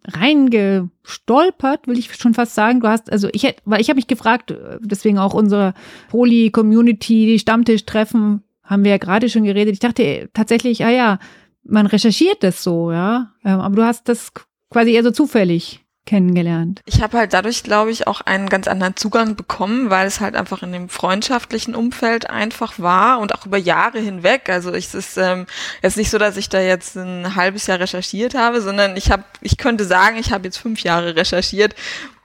reingestolpert, 0.05 1.87
will 1.87 1.97
ich 1.97 2.15
schon 2.15 2.33
fast 2.33 2.55
sagen. 2.55 2.79
Du 2.79 2.87
hast, 2.87 3.11
also 3.11 3.27
ich 3.33 3.43
hätte, 3.43 3.61
weil 3.65 3.81
ich 3.81 3.89
habe 3.89 3.97
mich 3.97 4.07
gefragt, 4.07 4.53
deswegen 4.79 5.17
auch 5.17 5.33
unsere 5.33 5.73
Poly-Community, 6.09 7.37
Stammtisch-Treffen, 7.39 8.43
haben 8.63 8.83
wir 8.83 8.91
ja 8.91 8.97
gerade 8.97 9.29
schon 9.29 9.43
geredet. 9.43 9.73
Ich 9.73 9.79
dachte 9.79 10.29
tatsächlich, 10.33 10.85
ah 10.85 10.91
ja, 10.91 11.19
man 11.63 11.87
recherchiert 11.87 12.43
das 12.43 12.63
so, 12.63 12.91
ja. 12.91 13.33
Ähm, 13.43 13.59
aber 13.59 13.75
du 13.75 13.83
hast 13.83 14.07
das 14.07 14.31
quasi 14.69 14.93
eher 14.93 15.03
so 15.03 15.11
zufällig 15.11 15.83
kennengelernt? 16.09 16.81
Ich 16.85 17.03
habe 17.03 17.19
halt 17.19 17.33
dadurch, 17.33 17.61
glaube 17.61 17.91
ich, 17.91 18.07
auch 18.07 18.21
einen 18.21 18.49
ganz 18.49 18.67
anderen 18.67 18.95
Zugang 18.95 19.35
bekommen, 19.35 19.91
weil 19.91 20.07
es 20.07 20.19
halt 20.19 20.35
einfach 20.35 20.63
in 20.63 20.71
dem 20.71 20.89
freundschaftlichen 20.89 21.75
Umfeld 21.75 22.29
einfach 22.29 22.79
war 22.79 23.19
und 23.19 23.35
auch 23.35 23.45
über 23.45 23.57
Jahre 23.57 23.99
hinweg. 23.99 24.49
Also 24.49 24.71
es 24.71 24.95
ist 24.95 25.17
ähm, 25.17 25.45
jetzt 25.83 25.97
nicht 25.97 26.09
so, 26.09 26.17
dass 26.17 26.35
ich 26.35 26.49
da 26.49 26.59
jetzt 26.59 26.95
ein 26.95 27.35
halbes 27.35 27.67
Jahr 27.67 27.79
recherchiert 27.79 28.33
habe, 28.33 28.59
sondern 28.59 28.97
ich 28.97 29.11
habe, 29.11 29.23
ich 29.41 29.57
könnte 29.57 29.85
sagen, 29.85 30.17
ich 30.17 30.31
habe 30.31 30.45
jetzt 30.45 30.57
fünf 30.57 30.81
Jahre 30.81 31.15
recherchiert, 31.15 31.75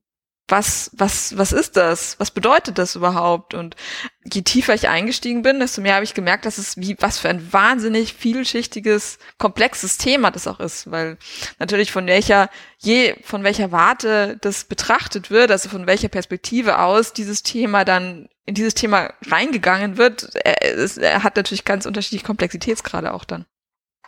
Was, 0.49 0.90
was, 0.95 1.38
was 1.38 1.52
ist 1.52 1.76
das? 1.76 2.19
Was 2.19 2.33
bedeutet 2.33 2.76
das 2.76 2.97
überhaupt? 2.97 3.55
Und 3.55 3.76
je 4.25 4.43
tiefer 4.43 4.75
ich 4.75 4.88
eingestiegen 4.88 5.43
bin, 5.43 5.61
desto 5.61 5.81
mehr 5.81 5.95
habe 5.95 6.05
ich 6.05 6.12
gemerkt, 6.12 6.45
dass 6.45 6.59
es 6.59 6.76
wie, 6.76 6.97
was 6.99 7.19
für 7.19 7.29
ein 7.29 7.52
wahnsinnig 7.52 8.14
vielschichtiges, 8.14 9.21
komplexes 9.38 9.97
Thema 9.97 10.33
das 10.33 10.49
auch 10.49 10.59
ist, 10.59 10.90
weil 10.90 11.19
natürlich 11.61 11.93
von 11.93 12.07
welcher, 12.09 12.50
je, 12.79 13.14
von 13.23 13.45
welcher 13.45 13.71
Warte 13.71 14.38
das 14.40 14.64
betrachtet 14.64 15.31
wird, 15.31 15.52
also 15.52 15.69
von 15.69 15.87
welcher 15.87 16.09
Perspektive 16.09 16.81
aus 16.81 17.12
dieses 17.12 17.45
Thema 17.45 17.85
dann 17.85 18.29
in 18.50 18.54
dieses 18.54 18.75
Thema 18.75 19.14
reingegangen 19.26 19.97
wird, 19.97 20.35
er, 20.45 20.61
er 20.99 21.23
hat 21.23 21.37
natürlich 21.37 21.64
ganz 21.64 21.87
unterschiedliche 21.87 22.26
Komplexitätsgrade 22.26 23.14
auch 23.14 23.25
dann. 23.25 23.47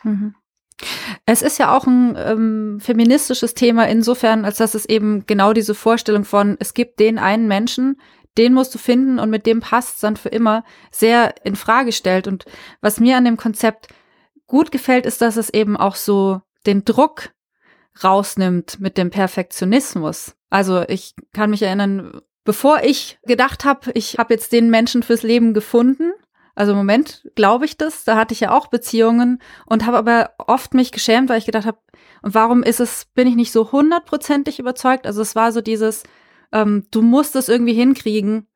Mhm. 0.02 0.34
Es 1.26 1.42
ist 1.42 1.58
ja 1.60 1.76
auch 1.76 1.86
ein 1.86 2.16
ähm, 2.18 2.80
feministisches 2.80 3.54
Thema 3.54 3.86
insofern, 3.88 4.44
als 4.44 4.56
dass 4.56 4.74
es 4.74 4.84
eben 4.84 5.26
genau 5.26 5.52
diese 5.52 5.76
Vorstellung 5.76 6.24
von, 6.24 6.56
es 6.58 6.74
gibt 6.74 6.98
den 6.98 7.20
einen 7.20 7.46
Menschen, 7.46 8.00
den 8.36 8.52
musst 8.52 8.74
du 8.74 8.78
finden 8.78 9.20
und 9.20 9.30
mit 9.30 9.46
dem 9.46 9.60
passt 9.60 10.02
dann 10.02 10.16
für 10.16 10.30
immer, 10.30 10.64
sehr 10.90 11.34
in 11.44 11.54
Frage 11.54 11.92
stellt. 11.92 12.26
Und 12.26 12.44
was 12.80 12.98
mir 12.98 13.16
an 13.16 13.24
dem 13.24 13.36
Konzept 13.36 13.88
gut 14.48 14.72
gefällt, 14.72 15.06
ist, 15.06 15.20
dass 15.20 15.36
es 15.36 15.50
eben 15.50 15.76
auch 15.76 15.94
so 15.94 16.40
den 16.66 16.84
Druck 16.84 17.30
rausnimmt 18.02 18.80
mit 18.80 18.98
dem 18.98 19.10
Perfektionismus. 19.10 20.34
Also 20.50 20.82
ich 20.88 21.14
kann 21.32 21.50
mich 21.50 21.62
erinnern, 21.62 22.22
bevor 22.44 22.82
ich 22.82 23.18
gedacht 23.24 23.64
habe, 23.64 23.92
ich 23.94 24.18
habe 24.18 24.34
jetzt 24.34 24.52
den 24.52 24.70
Menschen 24.70 25.02
fürs 25.02 25.22
Leben 25.22 25.54
gefunden, 25.54 26.12
also 26.54 26.72
im 26.72 26.78
Moment 26.78 27.28
glaube 27.34 27.64
ich 27.64 27.76
das, 27.76 28.04
da 28.04 28.16
hatte 28.16 28.34
ich 28.34 28.40
ja 28.40 28.50
auch 28.50 28.66
Beziehungen 28.66 29.40
und 29.66 29.86
habe 29.86 29.96
aber 29.96 30.32
oft 30.38 30.74
mich 30.74 30.92
geschämt, 30.92 31.28
weil 31.28 31.38
ich 31.38 31.46
gedacht 31.46 31.66
habe, 31.66 31.78
und 32.22 32.34
warum 32.34 32.62
ist 32.62 32.80
es, 32.80 33.06
bin 33.14 33.26
ich 33.26 33.34
nicht 33.34 33.52
so 33.52 33.72
hundertprozentig 33.72 34.58
überzeugt? 34.58 35.06
Also 35.06 35.22
es 35.22 35.34
war 35.34 35.50
so 35.50 35.60
dieses, 35.60 36.02
ähm, 36.52 36.86
du 36.90 37.02
musst 37.02 37.34
es 37.36 37.48
irgendwie 37.48 37.72
hinkriegen, 37.72 38.46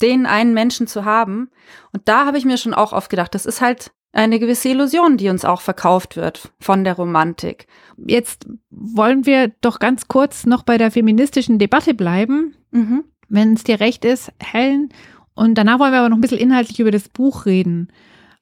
den 0.00 0.26
einen 0.26 0.54
Menschen 0.54 0.86
zu 0.86 1.04
haben. 1.04 1.50
Und 1.92 2.08
da 2.08 2.26
habe 2.26 2.38
ich 2.38 2.44
mir 2.44 2.56
schon 2.56 2.74
auch 2.74 2.92
oft 2.92 3.10
gedacht, 3.10 3.34
das 3.34 3.46
ist 3.46 3.60
halt 3.60 3.92
eine 4.12 4.38
gewisse 4.38 4.70
Illusion, 4.70 5.16
die 5.16 5.28
uns 5.28 5.44
auch 5.44 5.60
verkauft 5.60 6.16
wird 6.16 6.52
von 6.58 6.84
der 6.84 6.94
Romantik. 6.94 7.66
Jetzt 7.96 8.46
wollen 8.70 9.24
wir 9.24 9.48
doch 9.60 9.78
ganz 9.78 10.08
kurz 10.08 10.44
noch 10.44 10.64
bei 10.64 10.78
der 10.78 10.90
feministischen 10.90 11.58
Debatte 11.58 11.94
bleiben. 11.94 12.56
Mhm 12.72 13.04
wenn 13.32 13.54
es 13.54 13.64
dir 13.64 13.80
recht 13.80 14.04
ist, 14.04 14.30
Helen. 14.38 14.90
Und 15.34 15.56
danach 15.56 15.78
wollen 15.78 15.92
wir 15.92 16.00
aber 16.00 16.10
noch 16.10 16.18
ein 16.18 16.20
bisschen 16.20 16.38
inhaltlich 16.38 16.78
über 16.78 16.90
das 16.90 17.08
Buch 17.08 17.46
reden. 17.46 17.88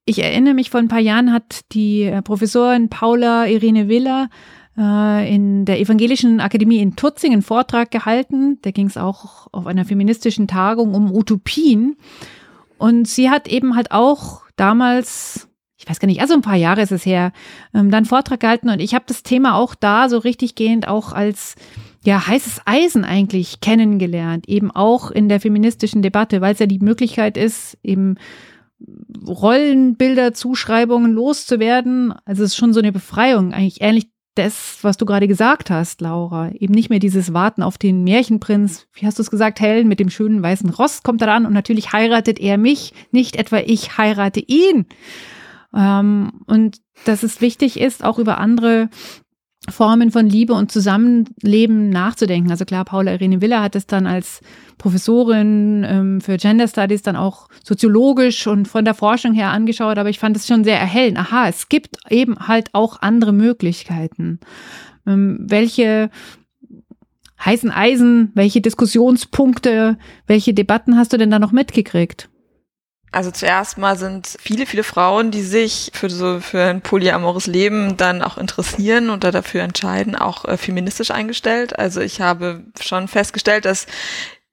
Ich 0.05 0.23
erinnere 0.23 0.55
mich, 0.55 0.71
vor 0.71 0.81
ein 0.81 0.89
paar 0.89 0.99
Jahren 0.99 1.33
hat 1.33 1.61
die 1.73 2.03
äh, 2.03 2.21
Professorin 2.21 2.89
Paula 2.89 3.47
Irene 3.47 3.89
Willer 3.89 4.29
äh, 4.77 5.33
in 5.33 5.65
der 5.65 5.79
Evangelischen 5.79 6.41
Akademie 6.41 6.79
in 6.79 6.97
Tutzing 6.97 7.33
einen 7.33 7.43
Vortrag 7.43 7.93
gehalten. 7.93 8.59
Da 8.63 8.73
ging 8.73 8.87
es 8.87 8.97
auch 8.97 9.47
auf 9.53 9.67
einer 9.67 9.85
feministischen 9.85 10.49
Tagung 10.49 10.95
um 10.95 11.13
Utopien. 11.13 11.97
Und 12.77 13.07
sie 13.07 13.31
hat 13.31 13.47
eben 13.47 13.77
halt 13.77 13.93
auch 13.93 14.43
damals 14.57 15.47
ich 15.81 15.89
weiß 15.89 15.99
gar 15.99 16.07
nicht, 16.07 16.21
also 16.21 16.35
ein 16.35 16.43
paar 16.43 16.57
Jahre 16.57 16.83
ist 16.83 16.93
es 16.93 17.07
her, 17.07 17.33
ähm, 17.73 17.91
dann 17.91 18.05
Vortrag 18.05 18.41
gehalten 18.41 18.69
und 18.69 18.81
ich 18.81 18.95
habe 18.95 19.07
das 19.09 19.23
Thema 19.23 19.55
auch 19.55 19.75
da 19.75 20.11
so 20.11 20.19
richtig 20.19 20.55
gehend 20.55 20.87
auch 20.87 21.15
als 21.15 21.55
ja, 22.03 22.27
heißes 22.27 22.63
Eisen 22.65 23.05
eigentlich 23.05 23.61
kennengelernt, 23.61 24.49
eben 24.49 24.71
auch 24.71 25.11
in 25.11 25.29
der 25.29 25.41
feministischen 25.41 26.03
Debatte, 26.03 26.41
weil 26.41 26.55
es 26.55 26.59
ja 26.59 26.67
die 26.67 26.79
Möglichkeit 26.79 27.37
ist, 27.37 27.77
eben 27.83 28.17
Rollenbilder, 29.27 30.33
Zuschreibungen 30.33 31.13
loszuwerden. 31.13 32.15
Also 32.25 32.45
es 32.45 32.53
ist 32.53 32.57
schon 32.57 32.73
so 32.73 32.81
eine 32.81 32.93
Befreiung, 32.93 33.53
eigentlich 33.53 33.83
ähnlich 33.83 34.09
das, 34.35 34.79
was 34.83 34.97
du 34.97 35.05
gerade 35.05 35.29
gesagt 35.29 35.71
hast, 35.71 36.01
Laura. 36.01 36.51
Eben 36.53 36.73
nicht 36.73 36.89
mehr 36.89 37.01
dieses 37.01 37.35
Warten 37.35 37.63
auf 37.63 37.77
den 37.77 38.05
Märchenprinz. 38.05 38.87
Wie 38.95 39.05
hast 39.05 39.19
du 39.19 39.23
es 39.23 39.31
gesagt, 39.31 39.61
Helen, 39.61 39.89
mit 39.89 40.01
dem 40.01 40.09
schönen 40.09 40.43
weißen 40.43 40.71
Ross 40.71 41.03
kommt 41.03 41.21
er 41.21 41.33
an 41.33 41.47
und 41.47 41.53
natürlich 41.53 41.93
heiratet 41.93 42.39
er 42.39 42.57
mich, 42.57 42.95
nicht 43.11 43.37
etwa 43.37 43.59
ich 43.59 43.99
heirate 43.99 44.41
ihn. 44.41 44.87
Ähm, 45.75 46.43
und 46.47 46.79
dass 47.05 47.23
es 47.23 47.41
wichtig 47.41 47.79
ist, 47.79 48.05
auch 48.05 48.19
über 48.19 48.39
andere 48.39 48.89
Formen 49.69 50.11
von 50.11 50.27
Liebe 50.27 50.55
und 50.55 50.73
Zusammenleben 50.73 51.91
nachzudenken. 51.91 52.51
Also 52.51 52.65
klar, 52.65 52.85
Paula 52.85 53.13
Irene 53.13 53.43
Willer 53.43 53.63
hat 53.63 53.77
es 53.77 53.87
dann 53.87 54.07
als 54.07 54.41
Professorin 54.79 55.85
ähm, 55.87 56.21
für 56.23 56.39
Gender 56.39 56.67
Studies 56.67 57.03
dann 57.03 57.17
auch 57.17 57.49
soziologisch 57.63 58.47
und 58.47 58.67
von 58.67 58.85
der 58.85 58.95
Forschung 58.95 59.35
her 59.35 59.51
angeschaut, 59.51 59.99
aber 59.99 60.09
ich 60.09 60.19
fand 60.19 60.37
es 60.37 60.47
schon 60.47 60.65
sehr 60.65 60.81
erhellend. 60.81 61.19
Aha, 61.19 61.49
es 61.49 61.69
gibt 61.69 61.99
eben 62.09 62.49
halt 62.49 62.71
auch 62.73 63.03
andere 63.03 63.33
Möglichkeiten. 63.33 64.41
Ähm, 65.07 65.39
welche 65.43 66.11
heißen 67.45 67.71
Eisen, 67.71 68.33
welche 68.35 68.61
Diskussionspunkte, 68.61 69.99
welche 70.27 70.55
Debatten 70.55 70.97
hast 70.97 71.13
du 71.13 71.19
denn 71.19 71.31
da 71.31 71.39
noch 71.39 71.53
mitgekriegt? 71.53 72.31
Also 73.13 73.33
zuerst 73.33 73.77
mal 73.77 73.99
sind 73.99 74.37
viele, 74.41 74.67
viele 74.67 74.85
Frauen, 74.85 75.33
die 75.33 75.43
sich 75.43 75.91
für 75.95 76.09
so 76.09 76.39
für 76.41 76.63
ein 76.63 76.81
polyamores 76.81 77.47
Leben 77.47 77.97
dann 77.97 78.23
auch 78.23 78.39
interessieren 78.39 79.11
oder 79.11 79.33
dafür 79.33 79.63
entscheiden, 79.63 80.15
auch 80.15 80.45
äh, 80.45 80.57
feministisch 80.57 81.11
eingestellt. 81.11 81.77
Also 81.77 82.01
ich 82.01 82.21
habe 82.21 82.63
schon 82.81 83.09
festgestellt, 83.09 83.65
dass 83.65 83.87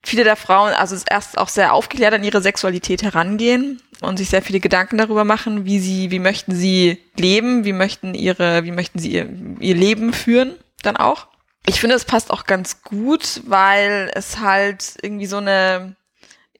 viele 0.03 0.23
der 0.23 0.35
Frauen 0.35 0.73
also 0.73 0.95
erst 1.07 1.37
auch 1.37 1.49
sehr 1.49 1.73
aufgeklärt 1.73 2.15
an 2.15 2.23
ihre 2.23 2.41
Sexualität 2.41 3.03
herangehen 3.03 3.81
und 4.01 4.17
sich 4.17 4.29
sehr 4.29 4.41
viele 4.41 4.59
Gedanken 4.59 4.97
darüber 4.97 5.23
machen, 5.23 5.65
wie 5.65 5.79
sie, 5.79 6.09
wie 6.09 6.19
möchten 6.19 6.55
sie 6.55 6.97
leben, 7.15 7.63
wie 7.63 7.73
möchten 7.73 8.15
ihre, 8.15 8.63
wie 8.63 8.71
möchten 8.71 8.97
sie 8.97 9.11
ihr, 9.11 9.29
ihr 9.59 9.75
Leben 9.75 10.13
führen, 10.13 10.55
dann 10.81 10.97
auch. 10.97 11.27
Ich 11.67 11.81
finde, 11.81 11.95
es 11.95 12.05
passt 12.05 12.31
auch 12.31 12.45
ganz 12.45 12.81
gut, 12.81 13.41
weil 13.45 14.09
es 14.15 14.39
halt 14.39 14.95
irgendwie 15.01 15.25
so 15.25 15.37
eine 15.37 15.96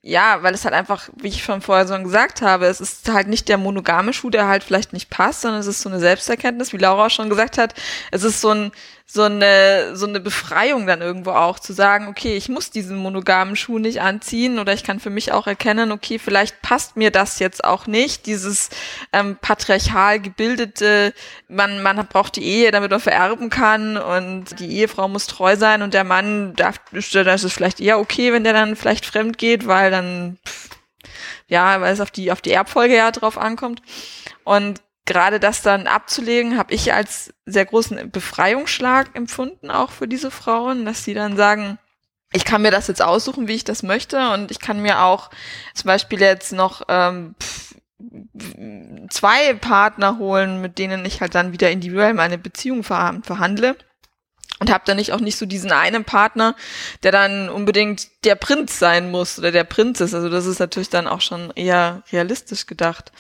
ja, 0.08 0.42
weil 0.42 0.54
es 0.54 0.64
halt 0.64 0.74
einfach, 0.74 1.10
wie 1.18 1.28
ich 1.28 1.44
schon 1.44 1.60
vorher 1.62 1.86
so 1.86 1.98
gesagt 2.02 2.42
habe, 2.42 2.68
es 2.68 2.80
ist 2.80 3.10
halt 3.12 3.28
nicht 3.28 3.50
der 3.50 3.58
monogame 3.58 4.14
Schuh, 4.14 4.30
der 4.30 4.48
halt 4.48 4.64
vielleicht 4.64 4.94
nicht 4.94 5.10
passt, 5.10 5.42
sondern 5.42 5.60
es 5.60 5.68
ist 5.68 5.82
so 5.82 5.90
eine 5.90 6.00
Selbsterkenntnis, 6.00 6.72
wie 6.72 6.78
Laura 6.78 7.08
auch 7.08 7.12
schon 7.12 7.30
gesagt 7.30 7.58
hat. 7.58 7.74
Es 8.10 8.24
ist 8.24 8.40
so 8.40 8.52
ein, 8.52 8.72
so 9.10 9.24
eine, 9.24 9.96
so 9.96 10.06
eine 10.06 10.20
Befreiung 10.20 10.86
dann 10.86 11.02
irgendwo 11.02 11.32
auch, 11.32 11.60
zu 11.60 11.72
sagen, 11.72 12.10
okay, 12.10 12.36
ich 12.36 12.50
muss 12.50 12.72
diesen 12.72 12.98
monogamen 12.98 13.56
Schuh 13.56 13.80
nicht 13.80 14.02
anziehen 14.02 14.60
oder 14.60 14.74
ich 14.74 14.84
kann 14.84 15.00
für 15.00 15.10
mich 15.10 15.32
auch 15.32 15.48
erkennen, 15.48 15.94
okay, 15.94 16.20
vielleicht 16.20 16.62
passt 16.62 16.98
mir 16.98 17.10
das 17.10 17.40
jetzt 17.40 17.64
auch 17.64 17.88
nicht, 17.88 18.26
dieses 18.26 18.70
ähm, 19.14 19.38
patriarchal 19.40 20.20
gebildete, 20.20 21.14
man, 21.48 21.82
man 21.82 22.06
braucht 22.08 22.36
die 22.36 22.44
Ehe, 22.44 22.72
damit 22.72 22.92
man 22.92 23.00
vererben 23.00 23.50
kann 23.50 23.96
und 23.96 24.60
die 24.60 24.76
Ehefrau 24.76 25.08
muss 25.08 25.26
treu 25.26 25.56
sein 25.56 25.84
und 25.84 25.94
der 25.94 26.04
Mann 26.04 26.54
darf, 26.58 26.82
das 26.92 27.44
ist 27.46 27.54
vielleicht 27.54 27.80
eher 27.80 28.00
okay, 28.00 28.34
wenn 28.34 28.44
der 28.44 28.54
dann 28.54 28.76
vielleicht 28.76 29.06
fremd 29.06 29.38
geht, 29.38 29.68
weil 29.68 29.90
dann, 29.90 30.38
pff, 30.46 30.70
ja, 31.48 31.80
weil 31.80 31.94
es 31.94 32.02
auf 32.02 32.12
die, 32.12 32.30
auf 32.30 32.42
die 32.42 32.52
Erbfolge 32.52 32.98
ja 32.98 33.10
drauf 33.12 33.38
ankommt. 33.38 33.82
Und 34.44 34.82
gerade 35.08 35.40
das 35.40 35.64
dann 35.64 35.88
abzulegen, 35.88 36.58
habe 36.58 36.74
ich 36.74 36.94
als 36.94 37.34
sehr 37.46 37.66
großen 37.66 38.12
Befreiungsschlag 38.12 39.16
empfunden, 39.16 39.72
auch 39.72 39.90
für 39.90 40.08
diese 40.08 40.30
Frauen, 40.30 40.86
dass 40.86 41.04
sie 41.04 41.16
dann 41.16 41.36
sagen, 41.36 41.80
ich 42.34 42.46
kann 42.46 42.62
mir 42.62 42.72
das 42.72 42.88
jetzt 42.88 43.02
aussuchen, 43.02 43.48
wie 43.48 43.56
ich 43.56 43.64
das 43.64 43.82
möchte 43.82 44.30
und 44.32 44.52
ich 44.52 44.60
kann 44.60 44.82
mir 44.82 45.02
auch 45.02 45.32
zum 45.74 45.88
Beispiel 45.88 46.20
jetzt 46.20 46.52
noch 46.52 46.84
ähm, 46.90 47.36
zwei 49.10 49.54
Partner 49.56 50.20
holen, 50.20 50.62
mit 50.62 50.78
denen 50.78 51.06
ich 51.06 51.22
halt 51.22 51.34
dann 51.34 51.54
wieder 51.54 51.72
individuell 51.72 52.14
meine 52.14 52.38
Beziehung 52.38 52.84
verhandle 52.84 53.76
und 54.60 54.72
habe 54.72 54.84
dann 54.86 54.98
nicht 54.98 55.14
auch 55.14 55.20
nicht 55.20 55.38
so 55.38 55.46
diesen 55.46 55.72
einen 55.72 56.04
Partner, 56.04 56.56
der 57.04 57.12
dann 57.12 57.50
unbedingt 57.50 58.08
der 58.26 58.36
Prinz 58.36 58.80
sein 58.80 59.12
muss 59.12 59.38
oder 59.40 59.52
der 59.52 59.64
Prinz 59.64 60.02
ist. 60.02 60.14
Also 60.14 60.30
das 60.30 60.46
ist 60.46 60.60
natürlich 60.60 60.90
dann 60.90 61.08
auch 61.08 61.22
schon 61.22 61.52
eher 61.52 62.04
realistisch 62.12 62.66
gedacht. 62.66 63.12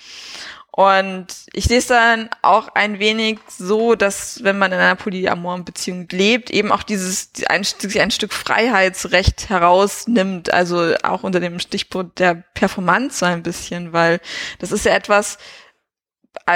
Und 0.77 1.25
ich 1.53 1.65
sehe 1.65 1.79
es 1.79 1.87
dann 1.87 2.29
auch 2.43 2.67
ein 2.75 2.99
wenig 2.99 3.39
so, 3.47 3.95
dass 3.95 4.43
wenn 4.43 4.59
man 4.59 4.71
in 4.71 4.77
einer 4.77 4.95
polyamoren 4.95 5.65
Beziehung 5.65 6.07
lebt, 6.11 6.51
eben 6.51 6.71
auch 6.71 6.83
dieses 6.83 7.31
ein, 7.49 7.63
sich 7.63 7.99
ein 7.99 8.11
Stück 8.11 8.31
Freiheitsrecht 8.31 9.49
herausnimmt, 9.49 10.53
also 10.53 10.93
auch 11.01 11.23
unter 11.23 11.39
dem 11.39 11.59
Stichpunkt 11.59 12.19
der 12.19 12.43
Performance 12.53 13.17
so 13.17 13.25
ein 13.25 13.41
bisschen, 13.41 13.91
weil 13.91 14.19
das 14.59 14.71
ist 14.71 14.85
ja 14.85 14.93
etwas, 14.93 15.39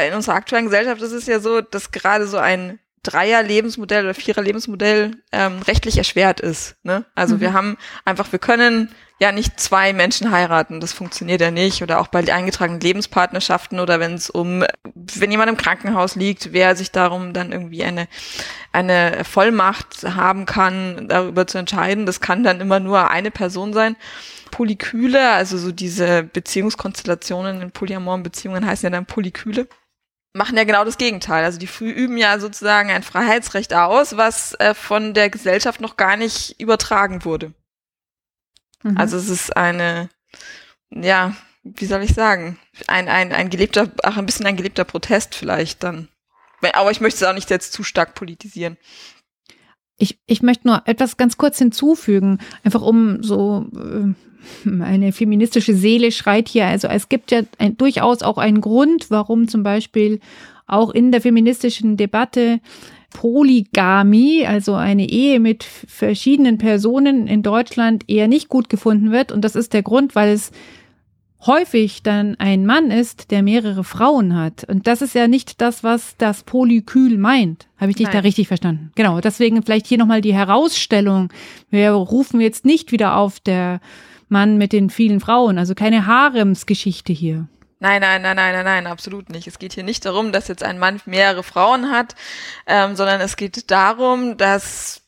in 0.07 0.13
unserer 0.13 0.35
aktuellen 0.35 0.65
Gesellschaft 0.65 1.01
ist 1.01 1.13
es 1.13 1.25
ja 1.25 1.39
so, 1.39 1.61
dass 1.61 1.89
gerade 1.89 2.27
so 2.27 2.37
ein 2.37 2.77
Dreier-Lebensmodell 3.03 4.03
oder 4.03 4.13
Vierer-Lebensmodell 4.13 5.17
ähm, 5.31 5.61
rechtlich 5.63 5.97
erschwert 5.97 6.39
ist. 6.39 6.75
Ne? 6.83 7.05
Also 7.15 7.35
mhm. 7.35 7.39
wir 7.41 7.53
haben 7.53 7.77
einfach, 8.05 8.31
wir 8.31 8.39
können 8.39 8.89
ja 9.19 9.31
nicht 9.31 9.59
zwei 9.59 9.93
Menschen 9.93 10.31
heiraten, 10.31 10.79
das 10.79 10.93
funktioniert 10.93 11.41
ja 11.41 11.51
nicht. 11.51 11.83
Oder 11.83 11.99
auch 11.99 12.07
bei 12.07 12.31
eingetragenen 12.31 12.79
Lebenspartnerschaften 12.79 13.79
oder 13.79 13.99
wenn 13.99 14.15
es 14.15 14.29
um, 14.29 14.63
wenn 14.93 15.31
jemand 15.31 15.49
im 15.49 15.57
Krankenhaus 15.57 16.15
liegt, 16.15 16.53
wer 16.53 16.75
sich 16.75 16.91
darum 16.91 17.33
dann 17.33 17.51
irgendwie 17.51 17.83
eine, 17.83 18.07
eine 18.71 19.23
Vollmacht 19.23 20.03
haben 20.03 20.45
kann, 20.45 21.07
darüber 21.07 21.45
zu 21.45 21.59
entscheiden, 21.59 22.05
das 22.05 22.19
kann 22.19 22.43
dann 22.43 22.61
immer 22.61 22.79
nur 22.79 23.11
eine 23.11 23.31
Person 23.31 23.73
sein. 23.73 23.95
Polykyle, 24.49 25.31
also 25.31 25.57
so 25.57 25.71
diese 25.71 26.23
Beziehungskonstellationen 26.23 27.61
in 27.61 27.71
polyamoren 27.71 28.23
Beziehungen 28.23 28.65
heißen 28.65 28.85
ja 28.87 28.89
dann 28.89 29.05
Polykyle 29.05 29.67
machen 30.33 30.57
ja 30.57 30.63
genau 30.63 30.85
das 30.85 30.97
Gegenteil. 30.97 31.43
Also 31.43 31.59
die 31.59 31.67
früh 31.67 31.89
üben 31.89 32.17
ja 32.17 32.39
sozusagen 32.39 32.89
ein 32.89 33.03
Freiheitsrecht 33.03 33.73
aus, 33.73 34.17
was 34.17 34.53
äh, 34.55 34.73
von 34.73 35.13
der 35.13 35.29
Gesellschaft 35.29 35.81
noch 35.81 35.97
gar 35.97 36.17
nicht 36.17 36.59
übertragen 36.59 37.25
wurde. 37.25 37.53
Mhm. 38.83 38.97
Also 38.97 39.17
es 39.17 39.29
ist 39.29 39.55
eine, 39.55 40.09
ja, 40.89 41.35
wie 41.63 41.85
soll 41.85 42.03
ich 42.03 42.13
sagen, 42.13 42.59
ein, 42.87 43.07
ein, 43.07 43.33
ein 43.33 43.49
gelebter, 43.49 43.91
ach, 44.03 44.17
ein 44.17 44.25
bisschen 44.25 44.45
ein 44.45 44.57
gelebter 44.57 44.85
Protest 44.85 45.35
vielleicht 45.35 45.83
dann. 45.83 46.07
Aber 46.73 46.91
ich 46.91 47.01
möchte 47.01 47.23
es 47.23 47.29
auch 47.29 47.33
nicht 47.33 47.49
jetzt 47.49 47.73
zu 47.73 47.83
stark 47.83 48.15
politisieren. 48.15 48.77
Ich, 50.01 50.17
ich 50.25 50.41
möchte 50.41 50.67
nur 50.67 50.81
etwas 50.85 51.15
ganz 51.15 51.37
kurz 51.37 51.59
hinzufügen, 51.59 52.39
einfach 52.63 52.81
um 52.81 53.21
so 53.21 53.67
äh, 53.75 54.71
eine 54.81 55.11
feministische 55.11 55.75
Seele 55.75 56.11
schreit 56.11 56.49
hier. 56.49 56.65
Also 56.65 56.87
es 56.87 57.07
gibt 57.07 57.31
ja 57.31 57.41
ein, 57.59 57.77
durchaus 57.77 58.23
auch 58.23 58.37
einen 58.37 58.61
Grund, 58.61 59.11
warum 59.11 59.47
zum 59.47 59.63
Beispiel 59.63 60.19
auch 60.65 60.89
in 60.89 61.11
der 61.11 61.21
feministischen 61.21 61.97
Debatte 61.97 62.61
Polygamie, 63.11 64.47
also 64.47 64.73
eine 64.73 65.07
Ehe 65.07 65.39
mit 65.39 65.63
verschiedenen 65.63 66.57
Personen 66.57 67.27
in 67.27 67.43
Deutschland 67.43 68.05
eher 68.07 68.27
nicht 68.27 68.49
gut 68.49 68.69
gefunden 68.69 69.11
wird. 69.11 69.31
Und 69.31 69.41
das 69.41 69.55
ist 69.55 69.73
der 69.73 69.83
Grund, 69.83 70.15
weil 70.15 70.31
es 70.31 70.51
häufig 71.45 72.03
dann 72.03 72.35
ein 72.39 72.65
Mann 72.65 72.91
ist, 72.91 73.31
der 73.31 73.43
mehrere 73.43 73.83
Frauen 73.83 74.35
hat. 74.35 74.63
Und 74.65 74.87
das 74.87 75.01
ist 75.01 75.15
ja 75.15 75.27
nicht 75.27 75.61
das, 75.61 75.83
was 75.83 76.15
das 76.17 76.43
Polykyl 76.43 77.17
meint. 77.17 77.67
Habe 77.77 77.91
ich 77.91 77.97
dich 77.97 78.07
Nein. 78.07 78.13
da 78.13 78.19
richtig 78.19 78.47
verstanden? 78.47 78.91
Genau. 78.95 79.19
Deswegen 79.21 79.63
vielleicht 79.63 79.87
hier 79.87 79.97
nochmal 79.97 80.21
die 80.21 80.33
Herausstellung. 80.33 81.29
Wir 81.69 81.91
rufen 81.91 82.39
jetzt 82.41 82.65
nicht 82.65 82.91
wieder 82.91 83.15
auf 83.15 83.39
der 83.39 83.79
Mann 84.29 84.57
mit 84.57 84.71
den 84.71 84.89
vielen 84.89 85.19
Frauen. 85.19 85.57
Also 85.57 85.75
keine 85.75 86.05
Haremsgeschichte 86.05 87.11
hier. 87.13 87.47
Nein, 87.79 88.01
nein, 88.01 88.21
nein, 88.21 88.35
nein, 88.35 88.53
nein, 88.53 88.65
nein, 88.65 88.87
absolut 88.87 89.31
nicht. 89.31 89.47
Es 89.47 89.57
geht 89.57 89.73
hier 89.73 89.83
nicht 89.83 90.05
darum, 90.05 90.31
dass 90.31 90.47
jetzt 90.47 90.61
ein 90.61 90.77
Mann 90.77 91.01
mehrere 91.05 91.41
Frauen 91.41 91.89
hat, 91.89 92.13
ähm, 92.67 92.95
sondern 92.95 93.19
es 93.21 93.37
geht 93.37 93.71
darum, 93.71 94.37
dass 94.37 95.00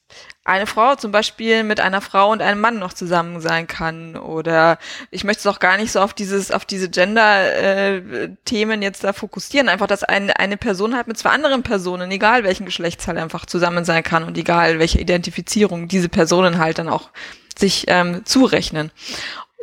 eine 0.46 0.68
Frau 0.68 0.96
zum 0.96 1.12
Beispiel 1.12 1.64
mit 1.64 1.80
einer 1.80 2.02
Frau 2.02 2.32
und 2.32 2.42
einem 2.42 2.60
Mann 2.60 2.78
noch 2.78 2.94
zusammen 2.94 3.40
sein 3.40 3.66
kann. 3.66 4.18
Oder 4.18 4.78
ich 5.10 5.24
möchte 5.24 5.40
es 5.40 5.48
auch 5.48 5.60
gar 5.60 5.78
nicht 5.78 5.92
so 5.92 6.02
auf 6.02 6.14
dieses, 6.14 6.52
auf 6.52 6.66
diese 6.66 6.90
Gender-Themen 6.90 8.82
äh, 8.82 8.86
jetzt 8.86 9.04
da 9.06 9.14
fokussieren. 9.14 9.70
Einfach, 9.70 9.88
dass 9.88 10.04
eine, 10.04 10.38
eine 10.40 10.58
Person 10.58 10.96
halt 10.96 11.08
mit 11.08 11.18
zwei 11.18 11.30
anderen 11.30 11.64
Personen, 11.64 12.12
egal 12.12 12.44
welchen 12.44 12.66
Geschlechtsteil, 12.66 13.18
einfach 13.18 13.46
zusammen 13.46 13.86
sein 13.86 14.04
kann 14.04 14.26
und 14.26 14.38
egal 14.38 14.80
welche 14.80 15.00
Identifizierung 15.00 15.88
diese 15.88 16.10
Personen 16.10 16.58
halt 16.58 16.78
dann 16.78 16.90
auch 16.90 17.10
sich 17.58 17.86
ähm, 17.88 18.26
zurechnen. 18.26 18.92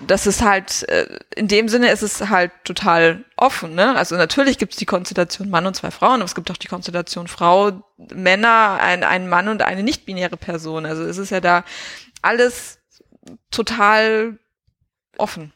Das 0.07 0.27
ist 0.27 0.43
halt, 0.43 0.89
äh, 0.89 1.19
in 1.37 1.49
dem 1.49 1.69
Sinne 1.69 1.91
ist 1.91 2.03
es 2.03 2.29
halt 2.29 2.53
total 2.65 3.25
offen. 3.37 3.75
Ne? 3.75 3.97
Also 3.97 4.17
natürlich 4.17 4.59
gibt 4.59 4.73
es 4.73 4.79
die 4.79 4.87
Konstellation 4.87 5.51
Mann 5.51 5.67
und 5.67 5.75
zwei 5.75 5.91
Frauen, 5.91 6.17
aber 6.17 6.25
es 6.25 6.35
gibt 6.35 6.51
auch 6.51 6.57
die 6.57 6.69
Konstellation 6.69 7.29
Frau, 7.29 7.83
Männer, 7.97 8.79
ein, 8.81 9.05
ein 9.05 9.29
Mann 9.29 9.49
und 9.49 9.63
eine 9.63 9.83
nicht-binäre 9.83 10.37
Person. 10.37 10.87
Also 10.87 11.03
es 11.03 11.19
ist 11.19 11.31
ja 11.31 11.41
da 11.41 11.65
alles 12.23 12.79
total 13.51 14.39
offen. 15.19 15.53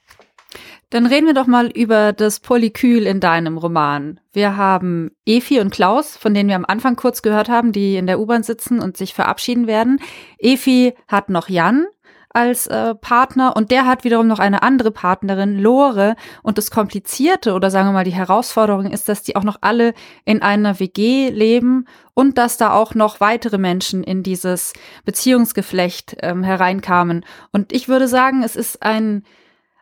Dann 0.90 1.06
reden 1.06 1.26
wir 1.26 1.34
doch 1.34 1.48
mal 1.48 1.66
über 1.72 2.12
das 2.12 2.38
Polykyl 2.38 3.06
in 3.06 3.18
deinem 3.18 3.58
Roman. 3.58 4.20
Wir 4.32 4.56
haben 4.56 5.10
Efi 5.26 5.58
und 5.58 5.72
Klaus, 5.72 6.16
von 6.16 6.34
denen 6.34 6.48
wir 6.48 6.54
am 6.54 6.66
Anfang 6.66 6.94
kurz 6.94 7.22
gehört 7.22 7.48
haben, 7.48 7.72
die 7.72 7.96
in 7.96 8.06
der 8.06 8.20
U-Bahn 8.20 8.44
sitzen 8.44 8.78
und 8.78 8.96
sich 8.96 9.12
verabschieden 9.12 9.66
werden. 9.66 9.98
Efi 10.38 10.94
hat 11.08 11.30
noch 11.30 11.48
Jan, 11.48 11.86
als 12.34 12.66
äh, 12.66 12.94
Partner 12.96 13.56
und 13.56 13.70
der 13.70 13.86
hat 13.86 14.04
wiederum 14.04 14.26
noch 14.26 14.40
eine 14.40 14.62
andere 14.62 14.90
Partnerin, 14.90 15.58
Lore. 15.58 16.16
Und 16.42 16.58
das 16.58 16.70
Komplizierte 16.70 17.54
oder 17.54 17.70
sagen 17.70 17.88
wir 17.88 17.92
mal 17.92 18.04
die 18.04 18.10
Herausforderung 18.10 18.90
ist, 18.90 19.08
dass 19.08 19.22
die 19.22 19.36
auch 19.36 19.44
noch 19.44 19.58
alle 19.60 19.94
in 20.24 20.42
einer 20.42 20.80
WG 20.80 21.30
leben 21.30 21.86
und 22.12 22.36
dass 22.36 22.56
da 22.56 22.72
auch 22.72 22.94
noch 22.94 23.20
weitere 23.20 23.56
Menschen 23.56 24.02
in 24.02 24.22
dieses 24.24 24.72
Beziehungsgeflecht 25.04 26.16
ähm, 26.20 26.42
hereinkamen. 26.42 27.24
Und 27.52 27.72
ich 27.72 27.88
würde 27.88 28.08
sagen, 28.08 28.42
es 28.42 28.56
ist 28.56 28.82
ein, 28.82 29.22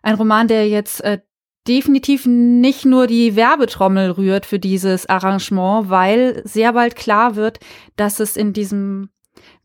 ein 0.02 0.14
Roman, 0.14 0.46
der 0.46 0.68
jetzt 0.68 1.02
äh, 1.02 1.20
definitiv 1.66 2.26
nicht 2.26 2.84
nur 2.84 3.06
die 3.06 3.34
Werbetrommel 3.34 4.10
rührt 4.10 4.44
für 4.46 4.58
dieses 4.58 5.08
Arrangement, 5.08 5.88
weil 5.88 6.42
sehr 6.44 6.74
bald 6.74 6.96
klar 6.96 7.34
wird, 7.34 7.60
dass 7.96 8.20
es 8.20 8.36
in 8.36 8.52
diesem 8.52 9.08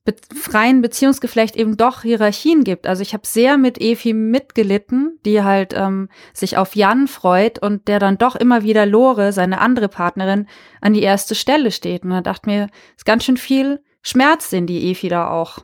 be 0.07 0.15
freien 0.33 0.81
Beziehungsgeflecht 0.81 1.57
eben 1.57 1.75
doch 1.75 2.03
Hierarchien 2.03 2.63
gibt. 2.63 2.87
Also 2.87 3.01
ich 3.01 3.13
habe 3.13 3.27
sehr 3.27 3.57
mit 3.57 3.79
Efi 3.81 4.13
mitgelitten, 4.13 5.19
die 5.25 5.43
halt 5.43 5.73
ähm, 5.75 6.07
sich 6.33 6.57
auf 6.57 6.75
Jan 6.75 7.07
freut 7.07 7.59
und 7.59 7.89
der 7.89 7.99
dann 7.99 8.17
doch 8.17 8.37
immer 8.37 8.63
wieder 8.63 8.85
Lore, 8.85 9.33
seine 9.33 9.59
andere 9.59 9.89
Partnerin, 9.89 10.47
an 10.79 10.93
die 10.93 11.03
erste 11.03 11.35
Stelle 11.35 11.71
steht. 11.71 12.03
Und 12.03 12.11
da 12.11 12.21
dachte 12.21 12.49
mir, 12.49 12.69
ist 12.95 13.05
ganz 13.05 13.25
schön 13.25 13.37
viel 13.37 13.83
Schmerz, 14.01 14.49
den 14.49 14.65
die 14.65 14.89
Efi 14.89 15.09
da 15.09 15.29
auch 15.29 15.59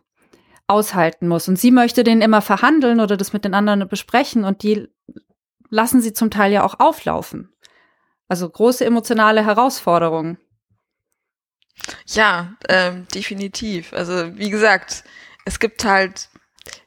aushalten 0.67 1.29
muss. 1.29 1.47
Und 1.47 1.57
sie 1.57 1.71
möchte 1.71 2.03
den 2.03 2.21
immer 2.21 2.41
verhandeln 2.41 2.99
oder 2.99 3.15
das 3.15 3.31
mit 3.31 3.45
den 3.45 3.53
anderen 3.53 3.87
besprechen 3.87 4.43
und 4.43 4.63
die 4.63 4.89
lassen 5.69 6.01
sie 6.01 6.13
zum 6.13 6.29
Teil 6.29 6.51
ja 6.51 6.65
auch 6.65 6.79
auflaufen. 6.79 7.53
Also 8.27 8.49
große 8.49 8.83
emotionale 8.83 9.45
Herausforderungen. 9.45 10.37
Ja, 12.07 12.53
ähm, 12.69 13.07
definitiv. 13.13 13.93
Also 13.93 14.37
wie 14.37 14.49
gesagt, 14.49 15.03
es 15.45 15.59
gibt 15.59 15.83
halt 15.83 16.29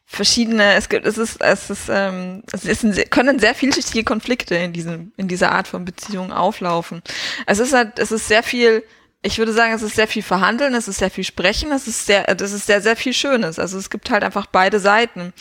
verschiedene, 0.07 0.75
es 0.75 0.89
gibt, 0.89 1.05
es 1.05 1.19
ist, 1.19 1.41
es 1.41 1.69
ist, 1.69 1.89
ähm, 1.91 2.43
es 2.53 2.65
ist 2.65 2.85
ein, 2.85 2.95
können 3.11 3.39
sehr 3.39 3.55
vielschichtige 3.55 4.05
Konflikte 4.05 4.55
in 4.55 4.73
diesem, 4.73 5.13
in 5.17 5.29
dieser 5.29 5.53
Art 5.53 5.69
von 5.69 5.85
Beziehung 5.85 6.33
auflaufen. 6.33 7.03
Es 7.47 7.59
ist 7.59 7.73
halt, 7.73 7.99
es 7.99 8.13
ist 8.13 8.29
sehr 8.29 8.43
viel, 8.43 8.85
ich 9.23 9.39
würde 9.39 9.53
sagen, 9.53 9.75
es 9.75 9.83
ist 9.83 9.97
sehr 9.97 10.09
viel 10.09 10.23
Verhandeln, 10.23 10.75
es 10.75 10.89
ist 10.89 10.99
sehr 10.99 11.11
viel 11.11 11.25
Sprechen, 11.25 11.73
es 11.73 11.89
ist 11.89 12.07
sehr, 12.07 12.35
das 12.35 12.53
ist 12.53 12.67
sehr, 12.67 12.81
sehr 12.81 12.97
viel 12.97 13.13
Schönes. 13.13 13.59
Also 13.59 13.77
es 13.79 13.91
gibt 13.91 14.11
halt 14.11 14.23
einfach 14.23 14.47
beide 14.47 14.79
Seiten. 14.79 15.33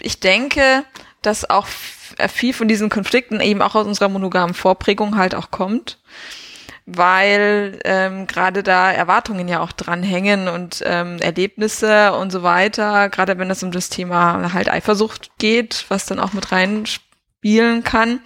Ich 0.00 0.20
denke, 0.20 0.84
dass 1.22 1.48
auch 1.48 1.66
viel 1.66 2.52
von 2.52 2.68
diesen 2.68 2.90
Konflikten 2.90 3.40
eben 3.40 3.62
auch 3.62 3.74
aus 3.74 3.86
unserer 3.86 4.10
monogamen 4.10 4.54
Vorprägung 4.54 5.16
halt 5.16 5.34
auch 5.34 5.50
kommt 5.50 5.98
weil 6.86 7.78
ähm, 7.84 8.26
gerade 8.26 8.62
da 8.62 8.90
Erwartungen 8.90 9.48
ja 9.48 9.60
auch 9.60 9.72
dranhängen 9.72 10.48
und 10.48 10.82
ähm, 10.84 11.18
Erlebnisse 11.20 12.12
und 12.12 12.32
so 12.32 12.42
weiter, 12.42 13.08
gerade 13.08 13.38
wenn 13.38 13.50
es 13.50 13.62
um 13.62 13.70
das 13.70 13.88
Thema 13.88 14.52
halt 14.52 14.68
Eifersucht 14.68 15.30
geht, 15.38 15.84
was 15.88 16.06
dann 16.06 16.18
auch 16.18 16.32
mit 16.32 16.50
rein 16.50 16.86
spielen 16.86 17.84
kann. 17.84 18.20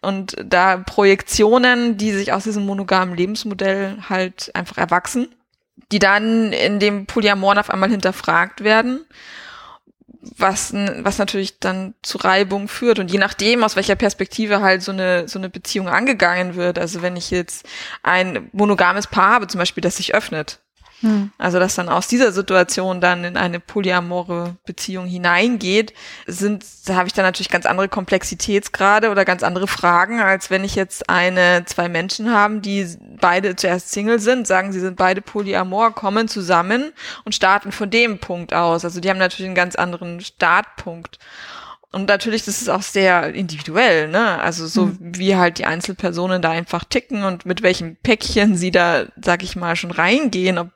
Und 0.00 0.36
da 0.44 0.76
Projektionen, 0.78 1.96
die 1.96 2.12
sich 2.12 2.32
aus 2.32 2.44
diesem 2.44 2.66
monogamen 2.66 3.16
Lebensmodell 3.16 3.98
halt 4.08 4.50
einfach 4.54 4.78
erwachsen, 4.78 5.28
die 5.90 5.98
dann 5.98 6.52
in 6.52 6.78
dem 6.78 7.06
Polyamoren 7.06 7.58
auf 7.58 7.70
einmal 7.70 7.90
hinterfragt 7.90 8.62
werden 8.62 9.04
was, 10.20 10.72
was 10.72 11.18
natürlich 11.18 11.60
dann 11.60 11.94
zu 12.02 12.18
Reibung 12.18 12.68
führt. 12.68 12.98
Und 12.98 13.10
je 13.10 13.18
nachdem, 13.18 13.62
aus 13.62 13.76
welcher 13.76 13.96
Perspektive 13.96 14.60
halt 14.60 14.82
so 14.82 14.92
eine, 14.92 15.28
so 15.28 15.38
eine 15.38 15.48
Beziehung 15.48 15.88
angegangen 15.88 16.54
wird, 16.54 16.78
also 16.78 17.02
wenn 17.02 17.16
ich 17.16 17.30
jetzt 17.30 17.66
ein 18.02 18.48
monogames 18.52 19.06
Paar 19.06 19.32
habe, 19.32 19.46
zum 19.46 19.58
Beispiel, 19.58 19.82
das 19.82 19.96
sich 19.96 20.14
öffnet, 20.14 20.60
Hm. 21.00 21.30
Also, 21.38 21.60
dass 21.60 21.76
dann 21.76 21.88
aus 21.88 22.08
dieser 22.08 22.32
Situation 22.32 23.00
dann 23.00 23.24
in 23.24 23.36
eine 23.36 23.60
polyamore 23.60 24.56
Beziehung 24.66 25.06
hineingeht, 25.06 25.94
sind, 26.26 26.64
da 26.86 26.96
habe 26.96 27.06
ich 27.06 27.12
dann 27.12 27.24
natürlich 27.24 27.50
ganz 27.50 27.66
andere 27.66 27.88
Komplexitätsgrade 27.88 29.10
oder 29.10 29.24
ganz 29.24 29.42
andere 29.42 29.68
Fragen, 29.68 30.20
als 30.20 30.50
wenn 30.50 30.64
ich 30.64 30.74
jetzt 30.74 31.08
eine, 31.08 31.64
zwei 31.66 31.88
Menschen 31.88 32.32
haben, 32.32 32.62
die 32.62 32.86
beide 33.20 33.54
zuerst 33.54 33.92
Single 33.92 34.18
sind, 34.18 34.46
sagen, 34.46 34.72
sie 34.72 34.80
sind 34.80 34.96
beide 34.96 35.22
polyamor, 35.22 35.94
kommen 35.94 36.26
zusammen 36.26 36.92
und 37.24 37.34
starten 37.34 37.70
von 37.70 37.90
dem 37.90 38.18
Punkt 38.18 38.52
aus. 38.52 38.84
Also, 38.84 39.00
die 39.00 39.08
haben 39.08 39.18
natürlich 39.18 39.46
einen 39.46 39.54
ganz 39.54 39.76
anderen 39.76 40.20
Startpunkt. 40.20 41.18
Und 41.90 42.06
natürlich, 42.06 42.44
das 42.44 42.60
ist 42.60 42.68
auch 42.68 42.82
sehr 42.82 43.32
individuell, 43.34 44.08
ne? 44.08 44.38
Also 44.40 44.66
so 44.66 44.86
mhm. 44.86 44.98
wie 45.00 45.36
halt 45.36 45.58
die 45.58 45.64
Einzelpersonen 45.64 46.42
da 46.42 46.50
einfach 46.50 46.84
ticken 46.84 47.24
und 47.24 47.46
mit 47.46 47.62
welchem 47.62 47.96
Päckchen 47.96 48.56
sie 48.56 48.70
da, 48.70 49.06
sag 49.20 49.42
ich 49.42 49.56
mal, 49.56 49.74
schon 49.74 49.90
reingehen, 49.90 50.58
ob 50.58 50.70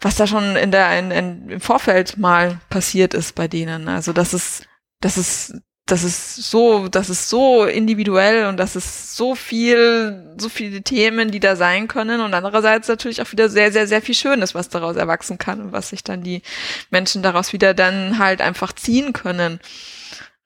was 0.00 0.14
da 0.14 0.28
schon 0.28 0.54
in 0.54 0.70
der 0.70 0.96
in, 0.96 1.10
in, 1.10 1.48
im 1.48 1.60
Vorfeld 1.60 2.16
mal 2.16 2.60
passiert 2.70 3.12
ist 3.14 3.34
bei 3.34 3.48
denen. 3.48 3.88
Also 3.88 4.12
das 4.12 4.34
ist 4.34 4.66
das 5.00 5.16
ist 5.16 5.54
das 5.88 6.04
ist 6.04 6.36
so, 6.36 6.86
das 6.88 7.08
ist 7.08 7.30
so 7.30 7.64
individuell 7.64 8.46
und 8.46 8.58
das 8.58 8.76
ist 8.76 9.16
so 9.16 9.34
viel, 9.34 10.34
so 10.36 10.50
viele 10.50 10.82
Themen, 10.82 11.30
die 11.30 11.40
da 11.40 11.56
sein 11.56 11.88
können 11.88 12.20
und 12.20 12.34
andererseits 12.34 12.88
natürlich 12.88 13.22
auch 13.22 13.32
wieder 13.32 13.48
sehr, 13.48 13.72
sehr, 13.72 13.86
sehr 13.86 14.02
viel 14.02 14.14
Schönes, 14.14 14.54
was 14.54 14.68
daraus 14.68 14.96
erwachsen 14.96 15.38
kann 15.38 15.62
und 15.62 15.72
was 15.72 15.88
sich 15.88 16.04
dann 16.04 16.22
die 16.22 16.42
Menschen 16.90 17.22
daraus 17.22 17.54
wieder 17.54 17.72
dann 17.72 18.18
halt 18.18 18.42
einfach 18.42 18.74
ziehen 18.74 19.14
können. 19.14 19.60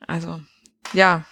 Also, 0.06 0.40
ja. 0.92 1.24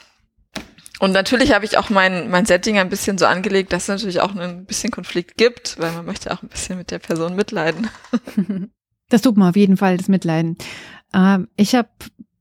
Und 0.99 1.13
natürlich 1.13 1.55
habe 1.55 1.65
ich 1.65 1.79
auch 1.79 1.89
mein, 1.89 2.31
mein 2.31 2.47
Setting 2.47 2.79
ein 2.79 2.89
bisschen 2.89 3.17
so 3.17 3.27
angelegt, 3.27 3.73
dass 3.73 3.85
es 3.85 3.89
natürlich 3.89 4.21
auch 4.21 4.35
ein 4.35 4.65
bisschen 4.67 4.91
Konflikt 4.91 5.37
gibt, 5.37 5.79
weil 5.79 5.93
man 5.93 6.05
möchte 6.05 6.33
auch 6.33 6.43
ein 6.43 6.49
bisschen 6.49 6.79
mit 6.79 6.91
der 6.91 6.99
Person 6.99 7.37
mitleiden. 7.37 7.89
Das 9.13 9.23
tut 9.23 9.37
man 9.37 9.49
auf 9.49 9.57
jeden 9.57 9.77
Fall, 9.77 9.97
das 9.97 10.07
Mitleiden. 10.07 10.57
Ähm, 11.13 11.49
ich 11.57 11.75
habe 11.75 11.89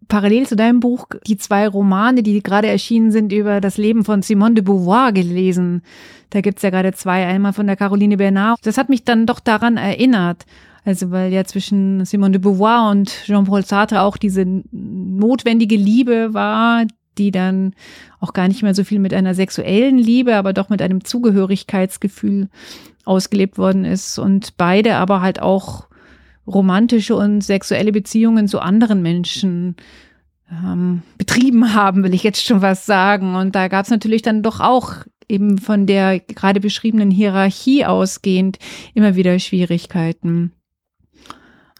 parallel 0.09 0.47
zu 0.47 0.57
deinem 0.57 0.81
Buch 0.81 1.07
die 1.25 1.37
zwei 1.37 1.67
Romane, 1.67 2.23
die 2.23 2.43
gerade 2.43 2.67
erschienen 2.67 3.11
sind, 3.11 3.31
über 3.31 3.61
das 3.61 3.77
Leben 3.77 4.03
von 4.03 4.21
Simone 4.21 4.55
de 4.55 4.63
Beauvoir 4.63 5.13
gelesen. 5.13 5.83
Da 6.31 6.41
gibt's 6.41 6.63
ja 6.63 6.69
gerade 6.71 6.91
zwei, 6.91 7.25
einmal 7.25 7.53
von 7.53 7.67
der 7.67 7.77
Caroline 7.77 8.17
Bernard. 8.17 8.59
Das 8.63 8.77
hat 8.77 8.89
mich 8.89 9.05
dann 9.05 9.25
doch 9.25 9.39
daran 9.39 9.77
erinnert. 9.77 10.45
Also 10.83 11.11
weil 11.11 11.31
ja 11.31 11.45
zwischen 11.45 12.03
Simone 12.05 12.33
de 12.33 12.41
Beauvoir 12.41 12.89
und 12.89 13.09
Jean-Paul 13.25 13.63
Sartre 13.65 14.01
auch 14.01 14.17
diese 14.17 14.45
notwendige 14.71 15.75
Liebe 15.75 16.33
war, 16.33 16.85
die 17.17 17.31
dann 17.31 17.73
auch 18.19 18.33
gar 18.33 18.47
nicht 18.47 18.63
mehr 18.63 18.73
so 18.73 18.83
viel 18.83 18.99
mit 18.99 19.13
einer 19.13 19.35
sexuellen 19.35 19.97
Liebe, 19.97 20.35
aber 20.35 20.53
doch 20.53 20.69
mit 20.69 20.81
einem 20.81 21.03
Zugehörigkeitsgefühl 21.03 22.49
ausgelebt 23.05 23.57
worden 23.57 23.85
ist. 23.85 24.17
Und 24.17 24.57
beide 24.57 24.95
aber 24.95 25.21
halt 25.21 25.41
auch 25.41 25.88
romantische 26.49 27.15
und 27.15 27.41
sexuelle 27.41 27.91
Beziehungen 27.91 28.47
zu 28.47 28.59
anderen 28.59 29.01
Menschen 29.01 29.75
ähm, 30.51 31.03
betrieben 31.17 31.73
haben, 31.73 32.03
will 32.03 32.13
ich 32.13 32.23
jetzt 32.23 32.43
schon 32.43 32.61
was 32.61 32.85
sagen. 32.85 33.35
Und 33.35 33.55
da 33.55 33.67
gab 33.67 33.85
es 33.85 33.91
natürlich 33.91 34.21
dann 34.21 34.43
doch 34.43 34.59
auch 34.59 34.93
eben 35.27 35.59
von 35.59 35.85
der 35.85 36.19
gerade 36.19 36.59
beschriebenen 36.59 37.11
Hierarchie 37.11 37.85
ausgehend 37.85 38.57
immer 38.93 39.15
wieder 39.15 39.37
Schwierigkeiten. 39.39 40.51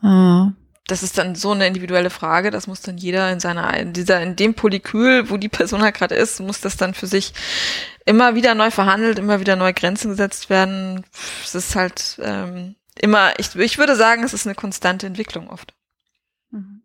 Ah. 0.02 0.52
Das 0.88 1.04
ist 1.04 1.20
dann 1.20 1.36
so 1.36 1.52
eine 1.52 1.68
individuelle 1.68 2.10
Frage, 2.10 2.50
das 2.50 2.66
muss 2.66 2.82
dann 2.82 2.98
jeder 2.98 3.32
in 3.32 3.40
seiner, 3.40 3.78
in 3.78 3.94
dieser, 3.94 4.24
in 4.24 4.36
dem 4.36 4.56
Polykül, 4.56 5.30
wo 5.30 5.38
die 5.38 5.48
Person 5.48 5.84
halt 5.84 5.94
gerade 5.94 6.16
ist, 6.16 6.40
muss 6.40 6.62
das 6.62 6.78
dann 6.78 6.96
für 6.96 7.06
sich 7.06 7.34
immer 8.08 8.34
wieder 8.34 8.56
neu 8.56 8.72
verhandelt, 8.72 9.20
immer 9.20 9.40
wieder 9.40 9.56
neue 9.56 9.76
Grenzen 9.76 10.10
gesetzt 10.10 10.50
werden. 10.50 11.04
Es 11.44 11.54
ist 11.54 11.76
halt 11.76 12.20
ähm, 12.24 12.74
immer, 13.02 13.38
ich, 13.38 13.56
ich 13.56 13.78
würde 13.78 13.96
sagen, 13.96 14.24
es 14.24 14.34
ist 14.34 14.46
eine 14.46 14.56
konstante 14.56 15.08
Entwicklung 15.08 15.50
oft. 15.50 15.74
Mhm. 16.52 16.84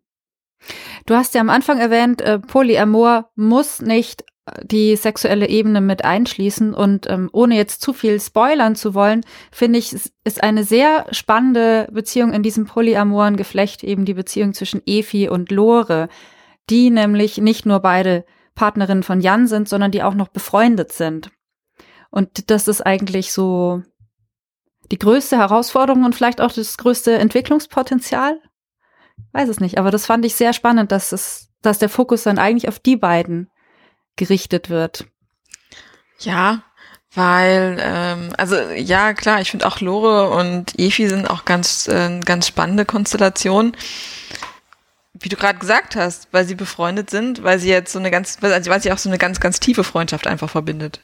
Du 1.05 1.15
hast 1.15 1.35
ja 1.35 1.41
am 1.41 1.49
Anfang 1.49 1.79
erwähnt, 1.79 2.21
äh, 2.21 2.39
Polyamor 2.39 3.29
muss 3.35 3.81
nicht 3.81 4.23
äh, 4.45 4.65
die 4.65 4.95
sexuelle 4.95 5.47
Ebene 5.47 5.81
mit 5.81 6.03
einschließen 6.03 6.73
und 6.73 7.09
ähm, 7.09 7.29
ohne 7.31 7.55
jetzt 7.55 7.81
zu 7.81 7.93
viel 7.93 8.19
spoilern 8.19 8.75
zu 8.75 8.93
wollen, 8.93 9.21
finde 9.51 9.79
ich, 9.79 9.93
ist 9.93 10.43
eine 10.43 10.63
sehr 10.63 11.05
spannende 11.11 11.87
Beziehung 11.91 12.33
in 12.33 12.43
diesem 12.43 12.65
polyamoren 12.65 13.37
Geflecht 13.37 13.83
eben 13.83 14.05
die 14.05 14.15
Beziehung 14.15 14.53
zwischen 14.53 14.81
Efi 14.85 15.29
und 15.29 15.51
Lore, 15.51 16.09
die 16.69 16.89
nämlich 16.89 17.37
nicht 17.37 17.65
nur 17.65 17.79
beide 17.79 18.25
Partnerinnen 18.55 19.03
von 19.03 19.21
Jan 19.21 19.47
sind, 19.47 19.69
sondern 19.69 19.91
die 19.91 20.01
auch 20.01 20.15
noch 20.15 20.29
befreundet 20.29 20.91
sind. 20.93 21.29
Und 22.09 22.49
das 22.49 22.67
ist 22.69 22.81
eigentlich 22.81 23.33
so 23.33 23.83
die 24.91 24.99
größte 24.99 25.37
Herausforderung 25.37 26.03
und 26.03 26.15
vielleicht 26.15 26.41
auch 26.41 26.51
das 26.51 26.77
größte 26.77 27.17
Entwicklungspotenzial? 27.17 28.39
Weiß 29.31 29.49
es 29.49 29.59
nicht, 29.59 29.77
aber 29.77 29.91
das 29.91 30.05
fand 30.05 30.25
ich 30.25 30.35
sehr 30.35 30.53
spannend, 30.53 30.91
dass 30.91 31.11
es, 31.11 31.49
dass 31.61 31.79
der 31.79 31.89
Fokus 31.89 32.23
dann 32.23 32.39
eigentlich 32.39 32.67
auf 32.67 32.79
die 32.79 32.97
beiden 32.97 33.49
gerichtet 34.15 34.69
wird. 34.69 35.07
Ja, 36.19 36.63
weil, 37.13 37.77
ähm, 37.81 38.29
also 38.37 38.57
ja, 38.75 39.13
klar, 39.13 39.39
ich 39.39 39.51
finde 39.51 39.67
auch 39.67 39.79
Lore 39.79 40.29
und 40.31 40.77
Efi 40.77 41.07
sind 41.07 41.29
auch 41.29 41.45
ganz, 41.45 41.87
äh, 41.87 42.19
ganz 42.19 42.47
spannende 42.47 42.85
Konstellationen. 42.85 43.75
Wie 45.13 45.29
du 45.29 45.37
gerade 45.37 45.57
gesagt 45.57 45.95
hast, 45.95 46.27
weil 46.33 46.45
sie 46.45 46.55
befreundet 46.55 47.09
sind, 47.09 47.41
weil 47.41 47.57
sie 47.57 47.69
jetzt 47.69 47.93
so 47.93 47.99
eine 47.99 48.11
ganz, 48.11 48.37
weil 48.41 48.81
sie 48.81 48.91
auch 48.91 48.97
so 48.97 49.09
eine 49.09 49.17
ganz, 49.17 49.39
ganz 49.39 49.61
tiefe 49.61 49.85
Freundschaft 49.85 50.27
einfach 50.27 50.49
verbindet. 50.49 50.99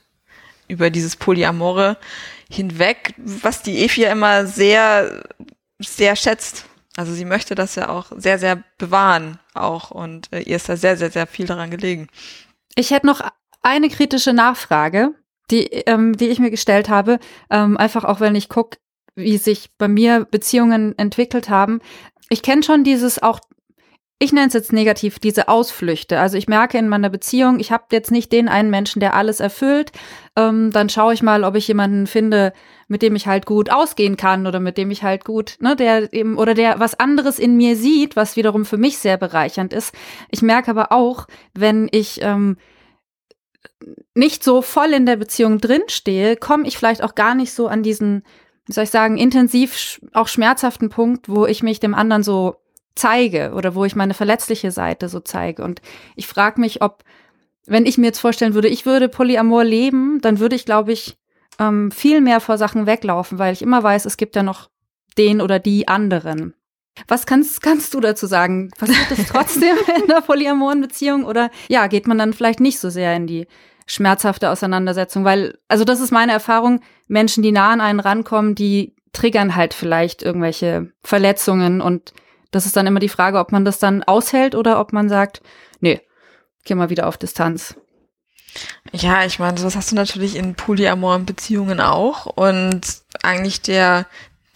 Über 0.67 0.89
dieses 0.89 1.15
Polyamore 1.15 1.97
hinweg, 2.51 3.13
was 3.17 3.63
die 3.63 3.83
Efi 3.83 4.01
ja 4.01 4.11
immer 4.11 4.45
sehr, 4.45 5.23
sehr 5.79 6.15
schätzt. 6.15 6.65
Also 6.97 7.13
sie 7.13 7.25
möchte 7.25 7.55
das 7.55 7.75
ja 7.75 7.89
auch 7.89 8.11
sehr, 8.15 8.37
sehr 8.37 8.63
bewahren 8.77 9.39
auch 9.53 9.91
und 9.91 10.31
äh, 10.33 10.41
ihr 10.41 10.57
ist 10.57 10.67
da 10.67 10.75
sehr, 10.75 10.97
sehr, 10.97 11.09
sehr 11.09 11.25
viel 11.25 11.45
daran 11.45 11.71
gelegen. 11.71 12.07
Ich 12.75 12.91
hätte 12.91 13.07
noch 13.07 13.21
eine 13.61 13.89
kritische 13.89 14.33
Nachfrage, 14.33 15.13
die, 15.49 15.67
ähm, 15.67 16.17
die 16.17 16.27
ich 16.27 16.39
mir 16.39 16.51
gestellt 16.51 16.89
habe, 16.89 17.19
ähm, 17.49 17.77
einfach 17.77 18.03
auch 18.03 18.19
wenn 18.19 18.35
ich 18.35 18.49
gucke, 18.49 18.77
wie 19.15 19.37
sich 19.37 19.69
bei 19.77 19.87
mir 19.87 20.25
Beziehungen 20.29 20.97
entwickelt 20.97 21.49
haben. 21.49 21.79
Ich 22.29 22.43
kenne 22.43 22.63
schon 22.63 22.83
dieses 22.83 23.21
auch 23.21 23.39
ich 24.21 24.31
nenne 24.31 24.47
es 24.49 24.53
jetzt 24.53 24.71
negativ, 24.71 25.17
diese 25.17 25.47
Ausflüchte. 25.47 26.19
Also 26.19 26.37
ich 26.37 26.47
merke 26.47 26.77
in 26.77 26.87
meiner 26.87 27.09
Beziehung, 27.09 27.59
ich 27.59 27.71
habe 27.71 27.85
jetzt 27.91 28.11
nicht 28.11 28.31
den 28.31 28.49
einen 28.49 28.69
Menschen, 28.69 28.99
der 28.99 29.15
alles 29.15 29.39
erfüllt. 29.39 29.91
Ähm, 30.35 30.69
dann 30.71 30.89
schaue 30.89 31.15
ich 31.15 31.23
mal, 31.23 31.43
ob 31.43 31.55
ich 31.55 31.67
jemanden 31.67 32.05
finde, 32.05 32.53
mit 32.87 33.01
dem 33.01 33.15
ich 33.15 33.25
halt 33.25 33.47
gut 33.47 33.71
ausgehen 33.71 34.17
kann 34.17 34.45
oder 34.45 34.59
mit 34.59 34.77
dem 34.77 34.91
ich 34.91 35.01
halt 35.01 35.25
gut, 35.25 35.57
ne, 35.59 35.75
der 35.75 36.13
eben 36.13 36.37
oder 36.37 36.53
der 36.53 36.79
was 36.79 36.99
anderes 36.99 37.39
in 37.39 37.57
mir 37.57 37.75
sieht, 37.75 38.15
was 38.15 38.35
wiederum 38.35 38.63
für 38.63 38.77
mich 38.77 38.99
sehr 38.99 39.17
bereichernd 39.17 39.73
ist. 39.73 39.91
Ich 40.29 40.43
merke 40.43 40.69
aber 40.69 40.91
auch, 40.91 41.25
wenn 41.55 41.89
ich 41.91 42.19
ähm, 42.21 42.57
nicht 44.13 44.43
so 44.43 44.61
voll 44.61 44.93
in 44.93 45.07
der 45.07 45.15
Beziehung 45.15 45.57
drinstehe, 45.57 46.35
komme 46.35 46.67
ich 46.67 46.77
vielleicht 46.77 47.03
auch 47.03 47.15
gar 47.15 47.33
nicht 47.33 47.53
so 47.53 47.67
an 47.67 47.81
diesen, 47.81 48.21
wie 48.67 48.73
soll 48.73 48.83
ich 48.83 48.91
sagen, 48.91 49.17
intensiv 49.17 49.99
auch 50.13 50.27
schmerzhaften 50.27 50.89
Punkt, 50.89 51.27
wo 51.27 51.47
ich 51.47 51.63
mich 51.63 51.79
dem 51.79 51.95
anderen 51.95 52.21
so 52.21 52.60
zeige 52.95 53.53
oder 53.53 53.75
wo 53.75 53.85
ich 53.85 53.95
meine 53.95 54.13
verletzliche 54.13 54.71
Seite 54.71 55.09
so 55.09 55.19
zeige. 55.19 55.63
Und 55.63 55.81
ich 56.15 56.27
frage 56.27 56.59
mich, 56.59 56.81
ob, 56.81 57.03
wenn 57.65 57.85
ich 57.85 57.97
mir 57.97 58.07
jetzt 58.07 58.19
vorstellen 58.19 58.53
würde, 58.53 58.67
ich 58.67 58.85
würde 58.85 59.09
Polyamor 59.09 59.63
leben, 59.63 60.19
dann 60.21 60.39
würde 60.39 60.55
ich, 60.55 60.65
glaube 60.65 60.91
ich, 60.91 61.17
ähm, 61.59 61.91
viel 61.91 62.21
mehr 62.21 62.39
vor 62.39 62.57
Sachen 62.57 62.85
weglaufen, 62.85 63.39
weil 63.39 63.53
ich 63.53 63.61
immer 63.61 63.81
weiß, 63.83 64.05
es 64.05 64.17
gibt 64.17 64.35
ja 64.35 64.43
noch 64.43 64.69
den 65.17 65.41
oder 65.41 65.59
die 65.59 65.87
anderen. 65.87 66.53
Was 67.07 67.25
kannst, 67.25 67.61
kannst 67.61 67.93
du 67.93 67.99
dazu 67.99 68.27
sagen? 68.27 68.69
Passiert 68.77 69.09
das 69.09 69.25
trotzdem 69.29 69.75
in 69.95 70.11
einer 70.11 70.21
polyamoren 70.21 70.81
Beziehung 70.81 71.23
oder 71.25 71.49
ja, 71.69 71.87
geht 71.87 72.07
man 72.07 72.17
dann 72.17 72.33
vielleicht 72.33 72.59
nicht 72.59 72.79
so 72.79 72.89
sehr 72.89 73.15
in 73.15 73.27
die 73.27 73.47
schmerzhafte 73.85 74.49
Auseinandersetzung? 74.49 75.23
Weil, 75.23 75.57
also 75.67 75.83
das 75.83 76.01
ist 76.01 76.11
meine 76.11 76.31
Erfahrung, 76.33 76.81
Menschen, 77.07 77.43
die 77.43 77.51
nah 77.51 77.71
an 77.71 77.81
einen 77.81 77.99
rankommen, 77.99 78.55
die 78.55 78.95
triggern 79.13 79.55
halt 79.55 79.73
vielleicht 79.73 80.23
irgendwelche 80.23 80.91
Verletzungen 81.03 81.81
und 81.81 82.13
das 82.51 82.65
ist 82.65 82.75
dann 82.75 82.87
immer 82.87 82.99
die 82.99 83.09
Frage, 83.09 83.39
ob 83.39 83.51
man 83.51 83.65
das 83.65 83.79
dann 83.79 84.03
aushält 84.03 84.55
oder 84.55 84.79
ob 84.79 84.93
man 84.93 85.09
sagt, 85.09 85.41
nee, 85.79 86.01
geh 86.65 86.75
mal 86.75 86.89
wieder 86.89 87.07
auf 87.07 87.17
Distanz. 87.17 87.75
Ja, 88.91 89.25
ich 89.25 89.39
meine, 89.39 89.59
das 89.59 89.75
hast 89.75 89.91
du 89.91 89.95
natürlich 89.95 90.35
in 90.35 90.55
polyamoren 90.55 91.25
Beziehungen 91.25 91.79
auch. 91.79 92.25
Und 92.25 92.81
eigentlich 93.23 93.61
der, 93.61 94.05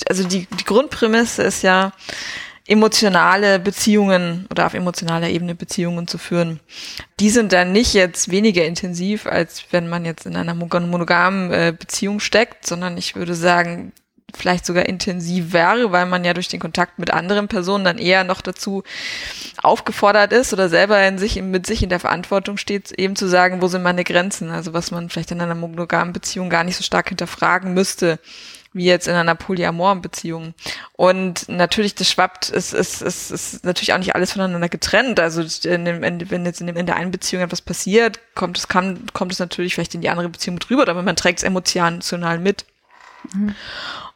also 0.10 0.28
die, 0.28 0.48
die 0.60 0.66
Grundprämisse 0.66 1.44
ist 1.44 1.62
ja, 1.62 1.94
emotionale 2.68 3.60
Beziehungen 3.60 4.48
oder 4.50 4.66
auf 4.66 4.74
emotionaler 4.74 5.30
Ebene 5.30 5.54
Beziehungen 5.54 6.08
zu 6.08 6.18
führen. 6.18 6.60
Die 7.20 7.30
sind 7.30 7.54
dann 7.54 7.72
nicht 7.72 7.94
jetzt 7.94 8.32
weniger 8.32 8.66
intensiv, 8.66 9.28
als 9.28 9.66
wenn 9.72 9.88
man 9.88 10.04
jetzt 10.04 10.26
in 10.26 10.36
einer 10.36 10.56
monogamen 10.56 11.52
äh, 11.52 11.74
Beziehung 11.78 12.20
steckt, 12.20 12.66
sondern 12.66 12.98
ich 12.98 13.16
würde 13.16 13.36
sagen, 13.36 13.94
vielleicht 14.34 14.66
sogar 14.66 14.86
intensiv 14.86 15.54
wäre, 15.54 15.92
weil 15.92 16.06
man 16.06 16.26
ja 16.26 16.34
durch 16.34 16.48
den 16.48 16.60
Kontakt 16.60 17.00
mit 17.00 17.12
anderen 17.12 17.48
Personen 17.48 17.86
dann 17.86 17.98
eher 17.98 18.24
noch 18.24 18.42
dazu 18.42 18.84
aufgefordert 19.62 20.34
ist 20.34 20.52
oder 20.54 20.70
selber 20.70 21.06
in 21.08 21.18
sich, 21.18 21.42
mit 21.42 21.66
sich 21.66 21.84
in 21.84 21.90
der 21.90 22.00
Verantwortung 22.00 22.58
steht, 22.58 22.92
eben 22.92 23.16
zu 23.16 23.28
sagen, 23.28 23.62
wo 23.62 23.68
sind 23.68 23.84
meine 23.84 24.04
Grenzen? 24.04 24.50
Also 24.50 24.74
was 24.74 24.92
man 24.92 25.10
vielleicht 25.10 25.32
in 25.32 25.42
einer 25.42 25.56
monogamen 25.56 26.14
Beziehung 26.14 26.50
gar 26.50 26.64
nicht 26.64 26.76
so 26.76 26.84
stark 26.84 27.10
hinterfragen 27.10 27.74
müsste, 27.74 28.20
wie 28.74 28.86
jetzt 28.86 29.08
in 29.08 29.16
einer 29.16 29.36
polyamoren 29.36 30.02
Beziehung. 30.02 30.54
Und 30.94 31.48
natürlich, 31.48 31.96
das 31.96 32.10
schwappt, 32.10 32.52
es 32.52 32.74
ist, 32.74 33.02
ist, 33.02 33.32
ist, 33.32 33.64
natürlich 33.64 33.94
auch 33.94 33.98
nicht 33.98 34.16
alles 34.16 34.34
voneinander 34.34 34.68
getrennt. 34.68 35.18
Also 35.18 35.44
in 35.70 35.86
dem 35.86 36.04
Ende, 36.04 36.30
wenn 36.30 36.46
jetzt 36.46 36.60
in, 36.60 36.68
dem, 36.68 36.76
in 36.76 36.86
der 36.86 36.98
einen 36.98 37.12
Beziehung 37.12 37.42
etwas 37.42 37.62
passiert, 37.62 38.20
kommt 38.36 38.58
es, 38.58 38.68
kann, 38.68 39.06
kommt 39.14 39.32
es 39.32 39.40
natürlich 39.40 39.74
vielleicht 39.74 39.96
in 39.96 40.02
die 40.02 40.10
andere 40.10 40.28
Beziehung 40.28 40.56
mit 40.56 40.70
rüber, 40.70 40.88
aber 40.90 41.04
man 41.04 41.16
trägt 41.16 41.40
es 41.40 41.44
emotional 41.44 42.38
mit. 42.38 42.66
Mhm. 43.34 43.56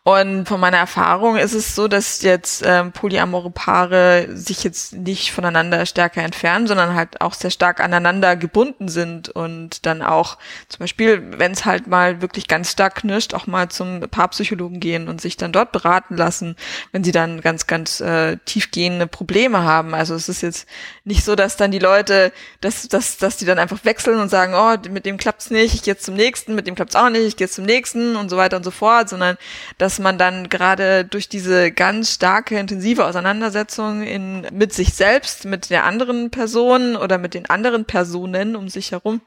Und 0.10 0.48
von 0.48 0.60
meiner 0.60 0.78
Erfahrung 0.78 1.38
ist 1.38 1.54
es 1.54 1.76
so, 1.76 1.88
dass 1.88 2.24
jetzt 2.24 2.64
ähm, 2.66 2.92
polyamore 2.92 3.52
Paare 3.52 4.28
sich 4.34 4.64
jetzt 4.64 4.94
nicht 4.94 5.32
voneinander 5.32 5.86
stärker 5.86 6.24
entfernen, 6.24 6.66
sondern 6.66 6.96
halt 6.96 7.22
auch 7.22 7.36
sehr 7.36 7.52
stark 7.52 7.80
aneinander 7.80 8.36
gebunden 8.36 8.88
sind 8.88 9.30
und 9.30 9.86
dann 9.86 10.02
auch 10.02 10.40
zum 10.68 10.80
Beispiel, 10.80 11.22
wenn 11.38 11.52
es 11.52 11.64
halt 11.66 11.86
mal 11.86 12.24
wirklich 12.24 12.48
ganz 12.48 12.72
stark 12.72 12.96
knirscht, 12.96 13.36
auch 13.36 13.46
mal 13.46 13.70
zum 13.70 14.00
Paarpsychologen 14.00 14.80
gehen 14.80 15.10
und 15.10 15.22
sich 15.22 15.38
dann 15.38 15.52
dort 15.52 15.72
beraten 15.72 16.18
lassen, 16.18 16.56
wenn 16.92 17.04
sie 17.04 17.12
dann 17.12 17.42
ganz, 17.42 17.68
ganz 17.68 18.00
äh, 18.00 18.38
tiefgehende 18.46 19.06
Probleme 19.06 19.62
haben. 19.62 19.94
Also 19.94 20.16
es 20.16 20.28
ist 20.28 20.42
jetzt 20.42 20.68
nicht 21.04 21.24
so, 21.24 21.36
dass 21.36 21.56
dann 21.56 21.70
die 21.70 21.78
Leute, 21.78 22.34
dass, 22.62 22.88
dass, 22.88 23.18
dass 23.18 23.38
die 23.38 23.46
dann 23.46 23.60
einfach 23.60 23.86
wechseln 23.86 24.20
und 24.20 24.30
sagen, 24.30 24.56
oh, 24.56 24.90
mit 24.90 25.06
dem 25.06 25.18
klappt's 25.18 25.52
nicht, 25.52 25.76
ich 25.76 25.84
gehe 25.84 25.98
zum 25.98 26.16
nächsten, 26.16 26.56
mit 26.56 26.66
dem 26.66 26.74
klappt's 26.74 26.96
auch 26.96 27.10
nicht, 27.10 27.28
ich 27.28 27.38
gehe 27.38 27.48
zum 27.48 27.66
nächsten 27.66 28.16
und 28.16 28.30
so 28.30 28.38
weiter 28.38 28.58
und 28.58 28.64
so 28.64 28.72
fort, 28.72 29.08
sondern 29.08 29.38
dass 29.78 29.99
man 30.00 30.18
dann 30.18 30.50
gerade 30.50 31.06
durch 31.06 31.30
diese 31.30 31.72
ganz 31.72 32.14
starke, 32.14 32.58
intensive 32.58 33.06
Auseinandersetzung 33.06 34.04
in, 34.04 34.48
mit 34.52 34.74
sich 34.74 34.94
selbst, 34.94 35.46
mit 35.46 35.70
der 35.70 35.84
anderen 35.86 36.32
Person 36.32 36.96
oder 36.96 37.18
mit 37.18 37.34
den 37.34 37.50
anderen 37.50 37.86
Personen 37.86 38.56
um 38.56 38.70
sich 38.70 38.92
herum 38.92 39.22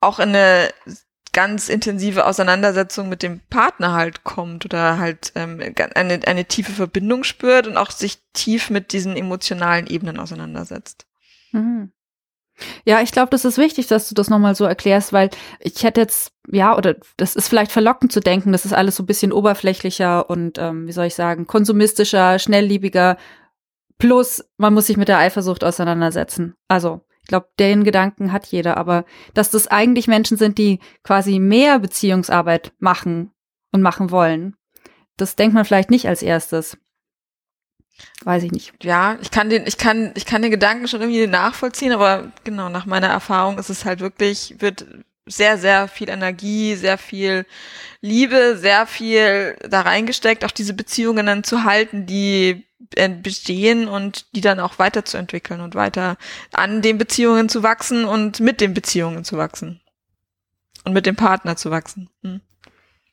auch 0.00 0.18
in 0.18 0.30
eine 0.30 0.72
ganz 1.32 1.68
intensive 1.68 2.26
Auseinandersetzung 2.26 3.08
mit 3.08 3.22
dem 3.22 3.40
Partner 3.50 3.92
halt 3.92 4.24
kommt 4.24 4.64
oder 4.64 4.98
halt 4.98 5.32
ähm, 5.36 5.62
eine, 5.94 6.26
eine 6.26 6.44
tiefe 6.46 6.72
Verbindung 6.72 7.22
spürt 7.22 7.68
und 7.68 7.76
auch 7.76 7.92
sich 7.92 8.18
tief 8.32 8.70
mit 8.70 8.92
diesen 8.92 9.16
emotionalen 9.16 9.86
Ebenen 9.86 10.18
auseinandersetzt. 10.18 11.06
Mhm. 11.52 11.92
Ja, 12.84 13.00
ich 13.00 13.12
glaube, 13.12 13.30
das 13.30 13.44
ist 13.44 13.58
wichtig, 13.58 13.86
dass 13.86 14.08
du 14.08 14.14
das 14.14 14.30
nochmal 14.30 14.54
so 14.54 14.64
erklärst, 14.64 15.12
weil 15.12 15.30
ich 15.60 15.82
hätte 15.82 16.00
jetzt, 16.00 16.32
ja, 16.50 16.76
oder 16.76 16.96
das 17.16 17.36
ist 17.36 17.48
vielleicht 17.48 17.72
verlockend 17.72 18.12
zu 18.12 18.20
denken, 18.20 18.52
das 18.52 18.64
ist 18.64 18.72
alles 18.72 18.96
so 18.96 19.02
ein 19.02 19.06
bisschen 19.06 19.32
oberflächlicher 19.32 20.28
und, 20.28 20.58
ähm, 20.58 20.86
wie 20.86 20.92
soll 20.92 21.06
ich 21.06 21.14
sagen, 21.14 21.46
konsumistischer, 21.46 22.38
schnellliebiger. 22.38 23.16
Plus, 23.98 24.44
man 24.56 24.74
muss 24.74 24.86
sich 24.86 24.96
mit 24.96 25.08
der 25.08 25.18
Eifersucht 25.18 25.64
auseinandersetzen. 25.64 26.54
Also, 26.68 27.02
ich 27.22 27.28
glaube, 27.28 27.48
den 27.58 27.84
Gedanken 27.84 28.32
hat 28.32 28.46
jeder, 28.46 28.76
aber 28.76 29.04
dass 29.34 29.50
das 29.50 29.68
eigentlich 29.68 30.08
Menschen 30.08 30.36
sind, 30.36 30.58
die 30.58 30.80
quasi 31.04 31.38
mehr 31.38 31.78
Beziehungsarbeit 31.78 32.72
machen 32.78 33.30
und 33.72 33.82
machen 33.82 34.10
wollen, 34.10 34.56
das 35.16 35.36
denkt 35.36 35.54
man 35.54 35.64
vielleicht 35.64 35.90
nicht 35.90 36.08
als 36.08 36.22
erstes. 36.22 36.78
Weiß 38.24 38.42
ich 38.42 38.52
nicht. 38.52 38.72
Ja, 38.82 39.18
ich 39.22 39.30
kann 39.30 39.48
den, 39.48 39.66
ich 39.66 39.78
kann, 39.78 40.12
ich 40.14 40.26
kann 40.26 40.42
den 40.42 40.50
Gedanken 40.50 40.88
schon 40.88 41.00
irgendwie 41.00 41.26
nachvollziehen, 41.26 41.92
aber 41.92 42.32
genau, 42.44 42.68
nach 42.68 42.86
meiner 42.86 43.08
Erfahrung 43.08 43.58
ist 43.58 43.70
es 43.70 43.84
halt 43.84 44.00
wirklich, 44.00 44.56
wird 44.58 44.86
sehr, 45.26 45.58
sehr 45.58 45.88
viel 45.88 46.08
Energie, 46.08 46.74
sehr 46.74 46.98
viel 46.98 47.46
Liebe, 48.00 48.56
sehr 48.58 48.86
viel 48.86 49.56
da 49.68 49.82
reingesteckt, 49.82 50.44
auch 50.44 50.50
diese 50.50 50.74
Beziehungen 50.74 51.26
dann 51.26 51.44
zu 51.44 51.64
halten, 51.64 52.06
die 52.06 52.66
äh, 52.96 53.08
bestehen 53.08 53.88
und 53.88 54.34
die 54.34 54.40
dann 54.40 54.60
auch 54.60 54.78
weiterzuentwickeln 54.78 55.60
und 55.60 55.74
weiter 55.74 56.16
an 56.52 56.82
den 56.82 56.98
Beziehungen 56.98 57.48
zu 57.48 57.62
wachsen 57.62 58.04
und 58.04 58.40
mit 58.40 58.60
den 58.60 58.74
Beziehungen 58.74 59.24
zu 59.24 59.36
wachsen. 59.36 59.80
Und 60.84 60.94
mit 60.94 61.04
dem 61.04 61.16
Partner 61.16 61.56
zu 61.56 61.70
wachsen. 61.70 62.08
Hm. 62.22 62.40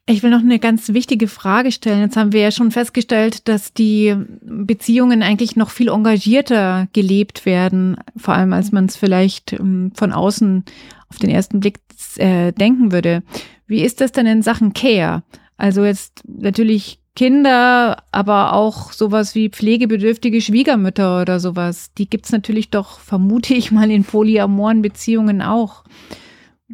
Ich 0.09 0.23
will 0.23 0.29
noch 0.29 0.39
eine 0.39 0.57
ganz 0.57 0.93
wichtige 0.93 1.27
Frage 1.27 1.69
stellen. 1.69 1.99
Jetzt 1.99 2.15
haben 2.15 2.31
wir 2.31 2.39
ja 2.39 2.51
schon 2.51 2.71
festgestellt, 2.71 3.49
dass 3.49 3.73
die 3.73 4.15
Beziehungen 4.41 5.21
eigentlich 5.21 5.57
noch 5.57 5.69
viel 5.69 5.89
engagierter 5.89 6.87
gelebt 6.93 7.45
werden, 7.45 7.97
vor 8.15 8.33
allem 8.33 8.53
als 8.53 8.71
man 8.71 8.85
es 8.85 8.95
vielleicht 8.95 9.51
ähm, 9.51 9.91
von 9.95 10.13
außen 10.13 10.63
auf 11.09 11.17
den 11.17 11.29
ersten 11.29 11.59
Blick 11.59 11.79
äh, 12.15 12.53
denken 12.53 12.93
würde. 12.93 13.21
Wie 13.67 13.81
ist 13.81 13.99
das 13.99 14.13
denn 14.13 14.27
in 14.27 14.41
Sachen 14.41 14.71
Care? 14.71 15.23
Also 15.57 15.83
jetzt 15.83 16.23
natürlich 16.25 16.99
Kinder, 17.17 18.03
aber 18.13 18.53
auch 18.53 18.93
sowas 18.93 19.35
wie 19.35 19.49
pflegebedürftige 19.49 20.39
Schwiegermütter 20.39 21.21
oder 21.21 21.41
sowas. 21.41 21.91
Die 21.97 22.09
gibt's 22.09 22.31
natürlich 22.31 22.69
doch, 22.69 22.99
vermute 22.99 23.55
ich 23.55 23.73
mal, 23.73 23.91
in 23.91 24.05
polyamoren 24.05 24.81
Beziehungen 24.81 25.41
auch. 25.41 25.83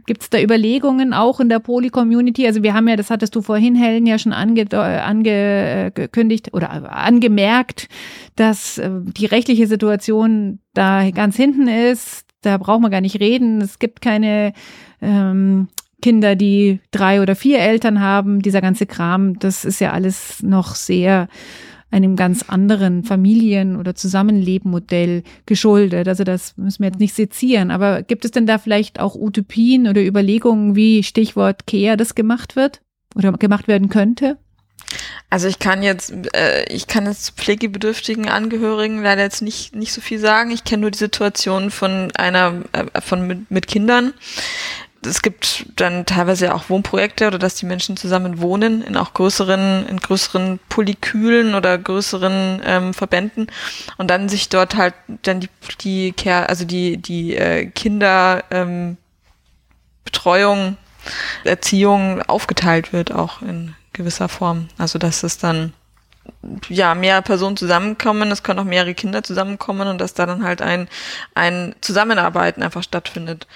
Gibt 0.08 0.24
es 0.24 0.30
da 0.32 0.42
Überlegungen 0.42 1.14
auch 1.14 1.40
in 1.40 1.50
der 1.50 1.60
Poly-Community? 1.60 2.48
Also 2.48 2.64
wir 2.64 2.74
haben 2.74 2.88
ja, 2.88 2.96
das 2.96 3.12
hattest 3.12 3.36
du 3.36 3.44
vorhin, 3.44 3.76
Helen, 3.76 4.08
ja 4.08 4.18
schon 4.18 4.34
ange, 4.34 4.66
angekündigt 4.74 6.52
oder 6.54 6.92
angemerkt, 6.92 7.90
dass 8.36 8.80
äh, 8.80 8.90
die 9.04 9.28
rechtliche 9.28 9.68
Situation 9.68 10.60
da 10.74 11.12
ganz 11.12 11.36
hinten 11.36 11.68
ist. 11.68 12.26
Da 12.42 12.58
braucht 12.58 12.82
man 12.82 12.90
gar 12.90 13.02
nicht 13.02 13.20
reden. 13.20 13.62
Es 13.62 13.78
gibt 13.78 14.02
keine 14.02 14.54
ähm, 15.00 15.68
Kinder, 16.02 16.36
die 16.36 16.80
drei 16.90 17.22
oder 17.22 17.36
vier 17.36 17.60
Eltern 17.60 18.02
haben. 18.02 18.42
Dieser 18.42 18.62
ganze 18.62 18.88
Kram, 18.88 19.38
das 19.38 19.64
ist 19.64 19.80
ja 19.80 19.92
alles 19.92 20.42
noch 20.42 20.74
sehr 20.74 21.28
einem 21.94 22.16
ganz 22.16 22.44
anderen 22.50 23.04
Familien- 23.04 23.78
oder 23.78 23.94
Zusammenlebenmodell 23.94 25.24
geschuldet. 25.46 26.08
Also 26.08 26.24
das 26.24 26.58
müssen 26.58 26.80
wir 26.80 26.88
jetzt 26.88 27.00
nicht 27.00 27.14
sezieren. 27.14 27.70
Aber 27.70 28.02
gibt 28.02 28.26
es 28.26 28.32
denn 28.32 28.48
da 28.48 28.58
vielleicht 28.58 29.00
auch 29.00 29.16
Utopien 29.16 29.88
oder 29.88 30.02
Überlegungen, 30.04 30.76
wie 30.76 31.04
Stichwort 31.04 31.68
Care 31.68 31.96
das 31.96 32.16
gemacht 32.16 32.56
wird 32.56 32.82
oder 33.16 33.32
gemacht 33.34 33.68
werden 33.68 33.90
könnte? 33.90 34.38
Also 35.30 35.48
ich 35.48 35.60
kann 35.60 35.82
jetzt, 35.82 36.14
äh, 36.36 36.66
ich 36.72 36.88
kann 36.88 37.06
jetzt 37.06 37.26
zu 37.26 37.34
pflegebedürftigen 37.34 38.28
Angehörigen 38.28 39.02
leider 39.02 39.24
jetzt 39.24 39.42
nicht 39.42 39.76
nicht 39.76 39.94
so 39.94 40.02
viel 40.02 40.20
sagen. 40.20 40.52
Ich 40.52 40.64
kenne 40.64 40.82
nur 40.82 40.92
die 40.92 40.98
Situation 40.98 41.72
von 41.72 42.12
einer 42.16 42.62
äh, 42.74 43.02
von 43.02 43.26
mit, 43.26 43.50
mit 43.50 43.68
Kindern 43.68 44.14
es 45.06 45.22
gibt 45.22 45.66
dann 45.76 46.06
teilweise 46.06 46.54
auch 46.54 46.70
Wohnprojekte 46.70 47.28
oder 47.28 47.40
dass 47.40 47.56
die 47.56 47.66
Menschen 47.66 47.98
zusammen 47.98 48.42
wohnen 48.42 48.82
in 48.82 48.98
auch 48.98 49.14
größeren, 49.14 49.88
in 49.88 49.98
größeren 49.98 50.60
Polykülen 50.70 51.56
oder 51.56 51.78
größeren 51.78 52.62
ähm, 52.66 52.94
Verbänden 52.94 53.48
und 53.98 54.10
dann 54.10 54.30
sich 54.30 54.50
dort 54.50 54.76
halt 54.76 54.94
dann 55.24 55.40
die, 55.40 55.50
die 55.82 56.12
Care, 56.14 56.50
also 56.50 56.66
die, 56.66 56.98
die 56.98 57.36
äh, 57.36 57.66
Kinder 57.68 58.44
ähm, 58.52 58.98
Betreuung, 60.06 60.78
Erziehung 61.44 62.22
aufgeteilt 62.24 62.94
wird, 62.94 63.12
auch 63.12 63.42
in 63.42 63.76
gewisser 63.94 64.30
Form. 64.30 64.68
Also 64.78 65.00
dass 65.00 65.24
es 65.24 65.38
dann 65.38 65.74
ja, 66.70 66.96
mehr 66.96 67.22
Personen 67.22 67.58
zusammenkommen, 67.58 68.32
es 68.32 68.44
können 68.44 68.60
auch 68.60 68.66
mehrere 68.66 68.94
Kinder 68.94 69.24
zusammenkommen 69.24 69.88
und 69.88 70.00
dass 70.00 70.14
da 70.14 70.26
dann 70.26 70.44
halt 70.44 70.62
ein, 70.62 70.88
ein 71.36 71.76
Zusammenarbeiten 71.82 72.64
einfach 72.64 72.84
stattfindet. 72.84 73.48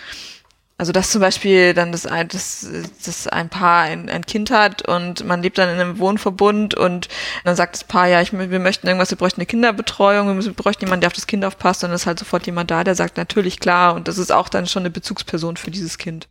Also 0.80 0.92
dass 0.92 1.10
zum 1.10 1.22
Beispiel 1.22 1.74
dann 1.74 1.92
das 1.92 2.06
ein, 2.06 2.28
das, 2.28 2.68
das 3.04 3.28
ein 3.28 3.50
Paar 3.50 3.82
ein, 3.82 4.10
ein 4.10 4.26
Kind 4.28 4.52
hat 4.52 4.88
und 4.88 5.26
man 5.26 5.42
lebt 5.42 5.58
dann 5.58 5.70
in 5.70 5.80
einem 5.80 5.98
Wohnverbund 5.98 6.76
und 6.76 7.08
dann 7.44 7.56
sagt 7.56 7.76
das 7.76 7.84
Paar, 7.84 8.08
ja, 8.08 8.22
ich, 8.22 8.32
wir 8.32 8.60
möchten 8.60 8.86
irgendwas, 8.86 9.10
wir 9.10 9.18
bräuchten 9.18 9.42
eine 9.42 9.48
Kinderbetreuung, 9.48 10.28
wir, 10.28 10.36
müssen, 10.36 10.56
wir 10.56 10.64
bräuchten 10.64 10.86
jemanden, 10.86 11.02
der 11.02 11.08
auf 11.08 11.14
das 11.14 11.26
Kind 11.26 11.44
aufpasst 11.44 11.84
und 11.84 11.90
dann 11.90 11.96
ist 11.96 12.06
halt 12.06 12.20
sofort 12.20 12.46
jemand 12.46 12.70
da, 12.70 12.84
der 12.84 12.94
sagt, 12.94 13.18
natürlich, 13.18 13.60
klar, 13.60 13.96
und 13.96 14.08
das 14.08 14.20
ist 14.20 14.32
auch 14.32 14.50
dann 14.50 14.68
schon 14.68 14.84
eine 14.84 14.92
Bezugsperson 14.92 15.58
für 15.58 15.72
dieses 15.72 15.98
Kind. 15.98 16.28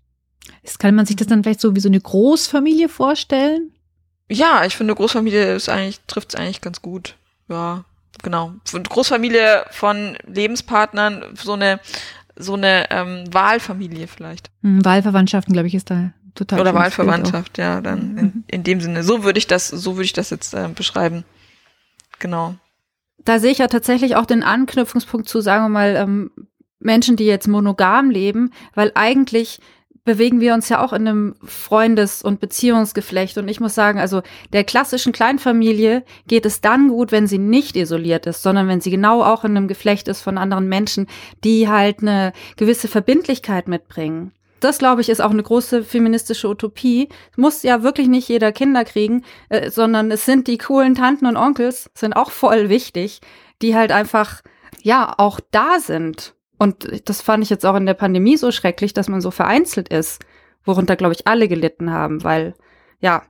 Kann 0.79 0.95
man 0.95 1.07
sich 1.07 1.17
das 1.17 1.27
dann 1.27 1.43
vielleicht 1.43 1.61
so 1.61 1.75
wie 1.75 1.81
so 1.81 1.89
eine 1.89 2.01
Großfamilie 2.01 2.89
vorstellen? 2.89 3.73
Ja, 4.29 4.65
ich 4.65 4.77
finde, 4.77 4.95
Großfamilie 4.95 5.57
ist 5.57 5.69
eigentlich, 5.69 6.01
trifft 6.07 6.31
es 6.31 6.35
eigentlich 6.37 6.61
ganz 6.61 6.83
gut. 6.83 7.17
Ja, 7.49 7.85
genau. 8.23 8.53
Großfamilie 8.73 9.67
von 9.71 10.17
Lebenspartnern, 10.27 11.25
so 11.35 11.55
eine 11.55 11.81
so 12.37 12.55
eine 12.55 12.91
ähm, 12.91 13.25
Wahlfamilie 13.33 14.07
vielleicht. 14.07 14.51
Mhm, 14.63 14.85
Wahlverwandtschaften, 14.85 15.53
glaube 15.53 15.69
ich, 15.69 15.75
ist 15.75 15.91
da 15.91 16.13
total. 16.35 16.61
Oder 16.61 16.75
Wahlverwandtschaft, 16.75 17.59
ja, 17.59 17.81
dann 17.81 18.13
mhm. 18.13 18.19
in, 18.19 18.45
in 18.49 18.63
dem 18.63 18.81
Sinne. 18.81 19.03
So 19.03 19.25
würde 19.25 19.39
ich 19.39 19.47
das, 19.47 19.69
so 19.69 19.97
würde 19.97 20.05
ich 20.05 20.13
das 20.13 20.31
jetzt 20.31 20.55
äh, 20.55 20.69
beschreiben. 20.75 21.25
Genau. 22.19 22.55
Da 23.25 23.39
sehe 23.41 23.51
ich 23.51 23.59
ja 23.59 23.67
tatsächlich 23.67 24.17
auch 24.17 24.27
den 24.27 24.43
Anknüpfungspunkt 24.43 25.29
zu, 25.29 25.41
sagen 25.41 25.65
wir 25.65 25.69
mal, 25.69 25.97
ähm, 25.97 26.31
Menschen, 26.79 27.17
die 27.17 27.25
jetzt 27.25 27.49
monogam 27.49 28.11
leben, 28.11 28.53
weil 28.75 28.93
eigentlich 28.95 29.61
bewegen 30.07 30.41
wir 30.41 30.55
uns 30.55 30.71
ja 30.71 30.83
auch 30.83 30.95
in 30.95 31.07
einem 31.07 31.35
Freundes- 31.45 32.23
und 32.23 32.41
Beziehungsgeflecht. 32.41 33.37
Und 33.37 33.49
ich 33.49 33.61
muss 33.61 33.75
sagen, 33.75 33.99
also 33.99 34.23
der 34.55 34.65
klassischen 34.65 35.13
Kleinfamilie 35.13 36.05
geht 36.29 36.47
es 36.47 36.63
dann 36.63 36.89
gut, 36.89 37.13
wenn 37.13 37.27
sie 37.27 37.39
nicht 37.39 37.77
isoliert 37.77 38.25
ist, 38.25 38.43
sondern 38.43 38.69
wenn 38.69 38.81
sie 38.81 38.91
genau 38.91 39.23
auch 39.23 39.45
in 39.45 39.57
einem 39.57 39.69
Geflecht 39.69 40.09
ist 40.09 40.23
von 40.23 40.39
anderen 40.39 40.69
Menschen, 40.69 41.09
die 41.45 41.69
halt 41.69 42.01
eine 42.01 42.33
gewisse 42.57 42.89
Verbindlichkeit 42.89 43.69
mitbringen. 43.69 44.33
Das, 44.61 44.79
glaube 44.79 45.03
ich, 45.03 45.09
ist 45.09 45.21
auch 45.21 45.33
eine 45.33 45.43
große 45.43 45.83
feministische 45.83 46.49
Utopie. 46.49 47.09
Muss 47.37 47.63
ja 47.63 47.83
wirklich 47.83 48.09
nicht 48.09 48.29
jeder 48.29 48.53
Kinder 48.53 48.85
kriegen, 48.85 49.25
äh, 49.49 49.71
sondern 49.71 50.11
es 50.11 50.25
sind 50.25 50.47
die 50.47 50.57
coolen 50.57 50.95
Tanten 50.95 51.27
und 51.27 51.37
Onkels, 51.37 51.91
sind 51.95 52.15
auch 52.15 52.31
voll 52.31 52.69
wichtig, 52.69 53.21
die 53.61 53.75
halt 53.75 53.91
einfach, 53.91 54.43
ja, 54.83 55.13
auch 55.19 55.41
da 55.51 55.79
sind 55.81 56.36
und 56.59 57.09
das 57.09 57.21
fand 57.21 57.43
ich 57.43 57.51
jetzt 57.51 57.67
auch 57.67 57.77
in 57.77 57.87
der 57.87 57.95
Pandemie 57.95 58.37
so 58.37 58.51
schrecklich, 58.51 58.95
dass 58.95 59.09
man 59.09 59.21
so 59.21 59.31
vereinzelt 59.31 59.89
ist, 59.89 60.25
worunter, 60.65 60.97
glaube 60.97 61.15
ich, 61.15 61.27
alle 61.27 61.49
gelitten 61.49 61.93
haben, 61.93 62.25
weil, 62.25 62.55
ja, 63.01 63.23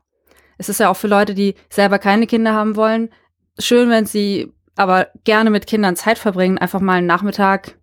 es 0.59 0.69
ist 0.69 0.81
ja 0.81 0.89
auch 0.89 0.97
für 0.97 1.09
Leute, 1.09 1.35
die 1.35 1.55
selber 1.69 1.99
keine 1.99 2.27
Kinder 2.27 2.55
haben 2.55 2.77
wollen, 2.77 3.11
schön, 3.59 3.91
wenn 3.91 4.07
sie 4.07 4.53
aber 4.77 5.09
gerne 5.25 5.51
mit 5.51 5.67
Kindern 5.67 5.97
Zeit 5.97 6.19
verbringen, 6.19 6.59
einfach 6.59 6.81
mal 6.81 6.99
einen 6.99 7.07
Nachmittag 7.07 7.79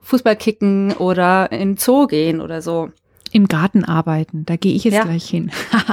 Fußball 0.00 0.36
kicken 0.36 0.92
oder 0.92 1.50
in 1.50 1.70
den 1.72 1.76
Zoo 1.76 2.06
gehen 2.06 2.40
oder 2.40 2.60
so. 2.60 2.90
Im 3.34 3.48
Garten 3.48 3.84
arbeiten, 3.84 4.46
da 4.46 4.54
gehe 4.54 4.76
ich 4.76 4.84
jetzt 4.84 4.94
ja. 4.94 5.02
gleich 5.02 5.28
hin. 5.28 5.50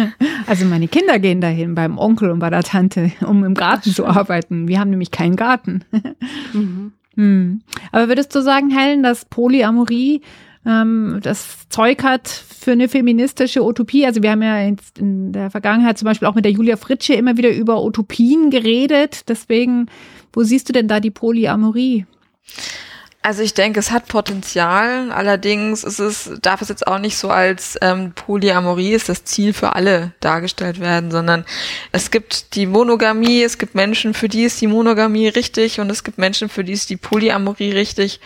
also 0.46 0.64
meine 0.64 0.88
Kinder 0.88 1.18
gehen 1.18 1.42
dahin 1.42 1.74
beim 1.74 1.98
Onkel 1.98 2.30
und 2.30 2.38
bei 2.38 2.48
der 2.48 2.62
Tante, 2.62 3.12
um 3.20 3.44
im 3.44 3.52
Garten 3.52 3.90
zu 3.90 4.06
arbeiten. 4.06 4.66
Wir 4.66 4.80
haben 4.80 4.88
nämlich 4.88 5.10
keinen 5.10 5.36
Garten. 5.36 5.84
mhm. 6.54 6.92
hm. 7.16 7.60
Aber 7.90 8.08
würdest 8.08 8.34
du 8.34 8.40
sagen, 8.40 8.70
Helen, 8.70 9.02
dass 9.02 9.26
Polyamorie 9.26 10.22
ähm, 10.64 11.20
das 11.22 11.68
Zeug 11.68 12.02
hat 12.02 12.28
für 12.28 12.72
eine 12.72 12.88
feministische 12.88 13.62
Utopie. 13.62 14.06
Also 14.06 14.22
wir 14.22 14.30
haben 14.30 14.42
ja 14.42 14.58
in 14.98 15.32
der 15.32 15.50
Vergangenheit 15.50 15.98
zum 15.98 16.06
Beispiel 16.06 16.28
auch 16.28 16.34
mit 16.34 16.46
der 16.46 16.52
Julia 16.52 16.78
Fritsche 16.78 17.12
immer 17.12 17.36
wieder 17.36 17.50
über 17.50 17.84
Utopien 17.84 18.48
geredet. 18.48 19.28
Deswegen, 19.28 19.90
wo 20.32 20.44
siehst 20.44 20.70
du 20.70 20.72
denn 20.72 20.88
da 20.88 20.98
die 20.98 21.10
Polyamorie? 21.10 22.06
Also 23.24 23.42
ich 23.42 23.54
denke, 23.54 23.78
es 23.78 23.92
hat 23.92 24.08
Potenzial. 24.08 25.12
Allerdings 25.12 25.84
ist 25.84 26.00
es, 26.00 26.30
darf 26.42 26.60
es 26.60 26.68
jetzt 26.68 26.86
auch 26.88 26.98
nicht 26.98 27.16
so 27.16 27.30
als 27.30 27.78
ähm, 27.80 28.12
Polyamorie 28.12 28.94
ist 28.94 29.08
das 29.08 29.24
Ziel 29.24 29.52
für 29.52 29.76
alle 29.76 30.12
dargestellt 30.18 30.80
werden, 30.80 31.12
sondern 31.12 31.44
es 31.92 32.10
gibt 32.10 32.56
die 32.56 32.66
Monogamie, 32.66 33.42
es 33.44 33.58
gibt 33.58 33.76
Menschen, 33.76 34.12
für 34.12 34.28
die 34.28 34.42
ist 34.42 34.60
die 34.60 34.66
Monogamie 34.66 35.28
richtig 35.28 35.78
und 35.78 35.88
es 35.88 36.02
gibt 36.02 36.18
Menschen, 36.18 36.48
für 36.48 36.64
die 36.64 36.72
ist 36.72 36.90
die 36.90 36.96
Polyamorie 36.96 37.70
richtig. 37.70 38.18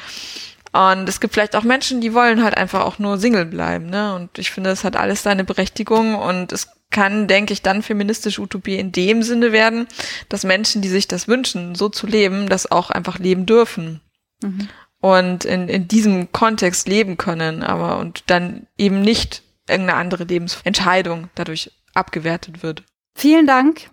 Und 0.72 1.09
es 1.09 1.20
gibt 1.20 1.35
vielleicht 1.35 1.56
auch 1.56 1.62
Menschen, 1.62 2.00
die 2.00 2.14
wollen 2.14 2.42
halt 2.42 2.56
einfach 2.56 2.85
auch 2.85 2.98
nur 2.98 3.18
Single 3.18 3.46
bleiben, 3.46 3.88
ne? 3.88 4.14
Und 4.14 4.38
ich 4.38 4.50
finde, 4.50 4.70
es 4.70 4.85
hat 4.85 4.96
alles 4.96 5.22
seine 5.22 5.44
Berechtigung 5.44 6.14
und 6.14 6.52
es 6.52 6.68
kann, 6.90 7.28
denke 7.28 7.52
ich, 7.52 7.62
dann 7.62 7.82
feministische 7.82 8.42
Utopie 8.42 8.76
in 8.76 8.92
dem 8.92 9.22
Sinne 9.22 9.52
werden, 9.52 9.87
dass 10.28 10.44
Menschen, 10.44 10.82
die 10.82 10.88
sich 10.88 11.09
das 11.09 11.28
wünschen, 11.28 11.74
so 11.74 11.88
zu 11.88 12.06
leben, 12.06 12.48
das 12.48 12.70
auch 12.70 12.90
einfach 12.90 13.18
leben 13.18 13.46
dürfen. 13.46 14.00
Mhm. 14.42 14.68
Und 15.00 15.44
in, 15.44 15.68
in 15.68 15.88
diesem 15.88 16.32
Kontext 16.32 16.88
leben 16.88 17.16
können, 17.16 17.62
aber 17.62 17.98
und 17.98 18.24
dann 18.26 18.66
eben 18.78 19.02
nicht 19.02 19.42
irgendeine 19.68 19.98
andere 19.98 20.24
Lebensentscheidung 20.24 21.28
dadurch 21.35 21.70
abgewertet 21.94 22.62
wird. 22.62 22.82
Vielen 23.14 23.46
Dank, 23.46 23.90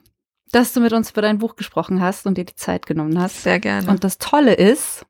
dass 0.52 0.74
du 0.74 0.80
mit 0.80 0.94
uns 0.94 1.12
über 1.12 1.22
dein 1.22 1.40
Buch 1.40 1.56
gesprochen 1.56 2.02
hast 2.02 2.26
und 2.26 2.38
dir 2.38 2.46
die 2.46 2.56
Zeit 2.56 2.86
genommen 2.86 3.20
hast. 3.20 3.44
Sehr 3.44 3.60
gerne. 3.60 3.90
Und 3.90 4.04
das 4.04 4.18
Tolle 4.18 4.54
ist, 4.54 5.06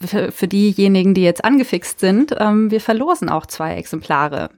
für, 0.00 0.30
für 0.32 0.48
diejenigen, 0.48 1.14
die 1.14 1.22
jetzt 1.22 1.44
angefixt 1.44 2.00
sind, 2.00 2.34
ähm, 2.38 2.70
wir 2.70 2.80
verlosen 2.80 3.28
auch 3.28 3.46
zwei 3.46 3.76
Exemplare. 3.76 4.50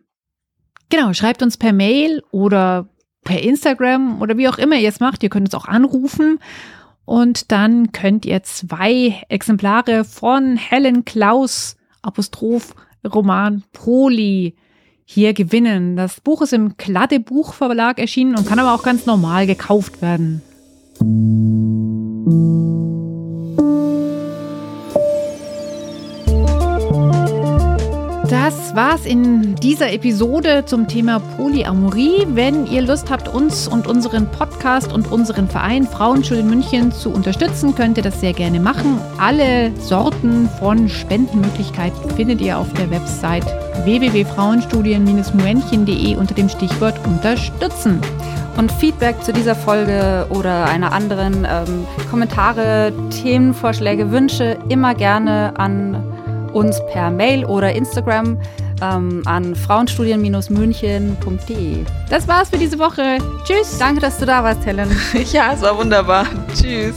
Genau, 0.90 1.12
schreibt 1.12 1.42
uns 1.42 1.56
per 1.56 1.72
Mail 1.72 2.22
oder 2.30 2.88
per 3.24 3.42
Instagram 3.42 4.22
oder 4.22 4.37
wie 4.37 4.48
auch 4.48 4.58
immer 4.58 4.76
ihr 4.76 4.88
es 4.88 5.00
macht. 5.00 5.22
Ihr 5.22 5.28
könnt 5.28 5.46
uns 5.46 5.54
auch 5.54 5.68
anrufen 5.68 6.40
und 7.08 7.52
dann 7.52 7.90
könnt 7.92 8.26
ihr 8.26 8.42
zwei 8.42 9.22
Exemplare 9.30 10.04
von 10.04 10.58
Helen 10.58 11.06
Klaus 11.06 11.78
Apostroph 12.02 12.74
Roman 13.02 13.64
Poli 13.72 14.54
hier 15.06 15.32
gewinnen. 15.32 15.96
Das 15.96 16.20
Buch 16.20 16.42
ist 16.42 16.52
im 16.52 16.76
Kladde 16.76 17.18
Buchverlag 17.18 17.98
erschienen 17.98 18.36
und 18.36 18.46
kann 18.46 18.58
aber 18.58 18.74
auch 18.74 18.82
ganz 18.82 19.06
normal 19.06 19.46
gekauft 19.46 20.02
werden. 20.02 20.42
Das 28.28 28.76
war's 28.76 29.04
in 29.06 29.54
dieser 29.54 29.90
Episode 29.90 30.66
zum 30.66 30.86
Thema 30.86 31.18
Polyamorie. 31.18 32.26
Wenn 32.28 32.66
ihr 32.66 32.82
Lust 32.82 33.10
habt, 33.10 33.26
uns 33.26 33.66
und 33.66 33.86
unseren 33.86 34.30
Podcast 34.30 34.92
und 34.92 35.10
unseren 35.10 35.48
Verein 35.48 35.86
Frauenschule 35.86 36.42
München 36.42 36.92
zu 36.92 37.10
unterstützen, 37.10 37.74
könnt 37.74 37.96
ihr 37.96 38.02
das 38.02 38.20
sehr 38.20 38.34
gerne 38.34 38.60
machen. 38.60 39.00
Alle 39.16 39.72
Sorten 39.80 40.46
von 40.58 40.90
Spendenmöglichkeiten 40.90 42.10
findet 42.10 42.42
ihr 42.42 42.58
auf 42.58 42.70
der 42.74 42.90
Website 42.90 43.46
www.frauenstudien-muenchen.de 43.84 46.16
unter 46.16 46.34
dem 46.34 46.50
Stichwort 46.50 47.00
unterstützen. 47.06 47.98
Und 48.58 48.70
Feedback 48.72 49.22
zu 49.22 49.32
dieser 49.32 49.54
Folge 49.54 50.26
oder 50.28 50.66
einer 50.66 50.92
anderen 50.92 51.46
ähm, 51.48 51.86
Kommentare, 52.10 52.92
Themenvorschläge, 53.08 54.10
Wünsche 54.10 54.58
immer 54.68 54.94
gerne 54.94 55.58
an 55.58 56.17
uns 56.52 56.80
per 56.92 57.11
Mail 57.11 57.44
oder 57.44 57.72
Instagram 57.72 58.40
ähm, 58.82 59.22
an 59.24 59.54
frauenstudien-münchen.de. 59.54 61.84
Das 62.11 62.26
war's 62.28 62.50
für 62.50 62.58
diese 62.58 62.78
Woche. 62.78 63.16
Tschüss. 63.44 63.78
Danke, 63.78 64.00
dass 64.00 64.18
du 64.18 64.26
da 64.26 64.44
warst, 64.44 64.66
Helen. 64.66 64.90
ja, 65.32 65.52
es 65.52 65.62
war 65.62 65.76
wunderbar. 65.76 66.26
Tschüss. 66.54 66.94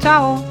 Ciao. 0.00 0.42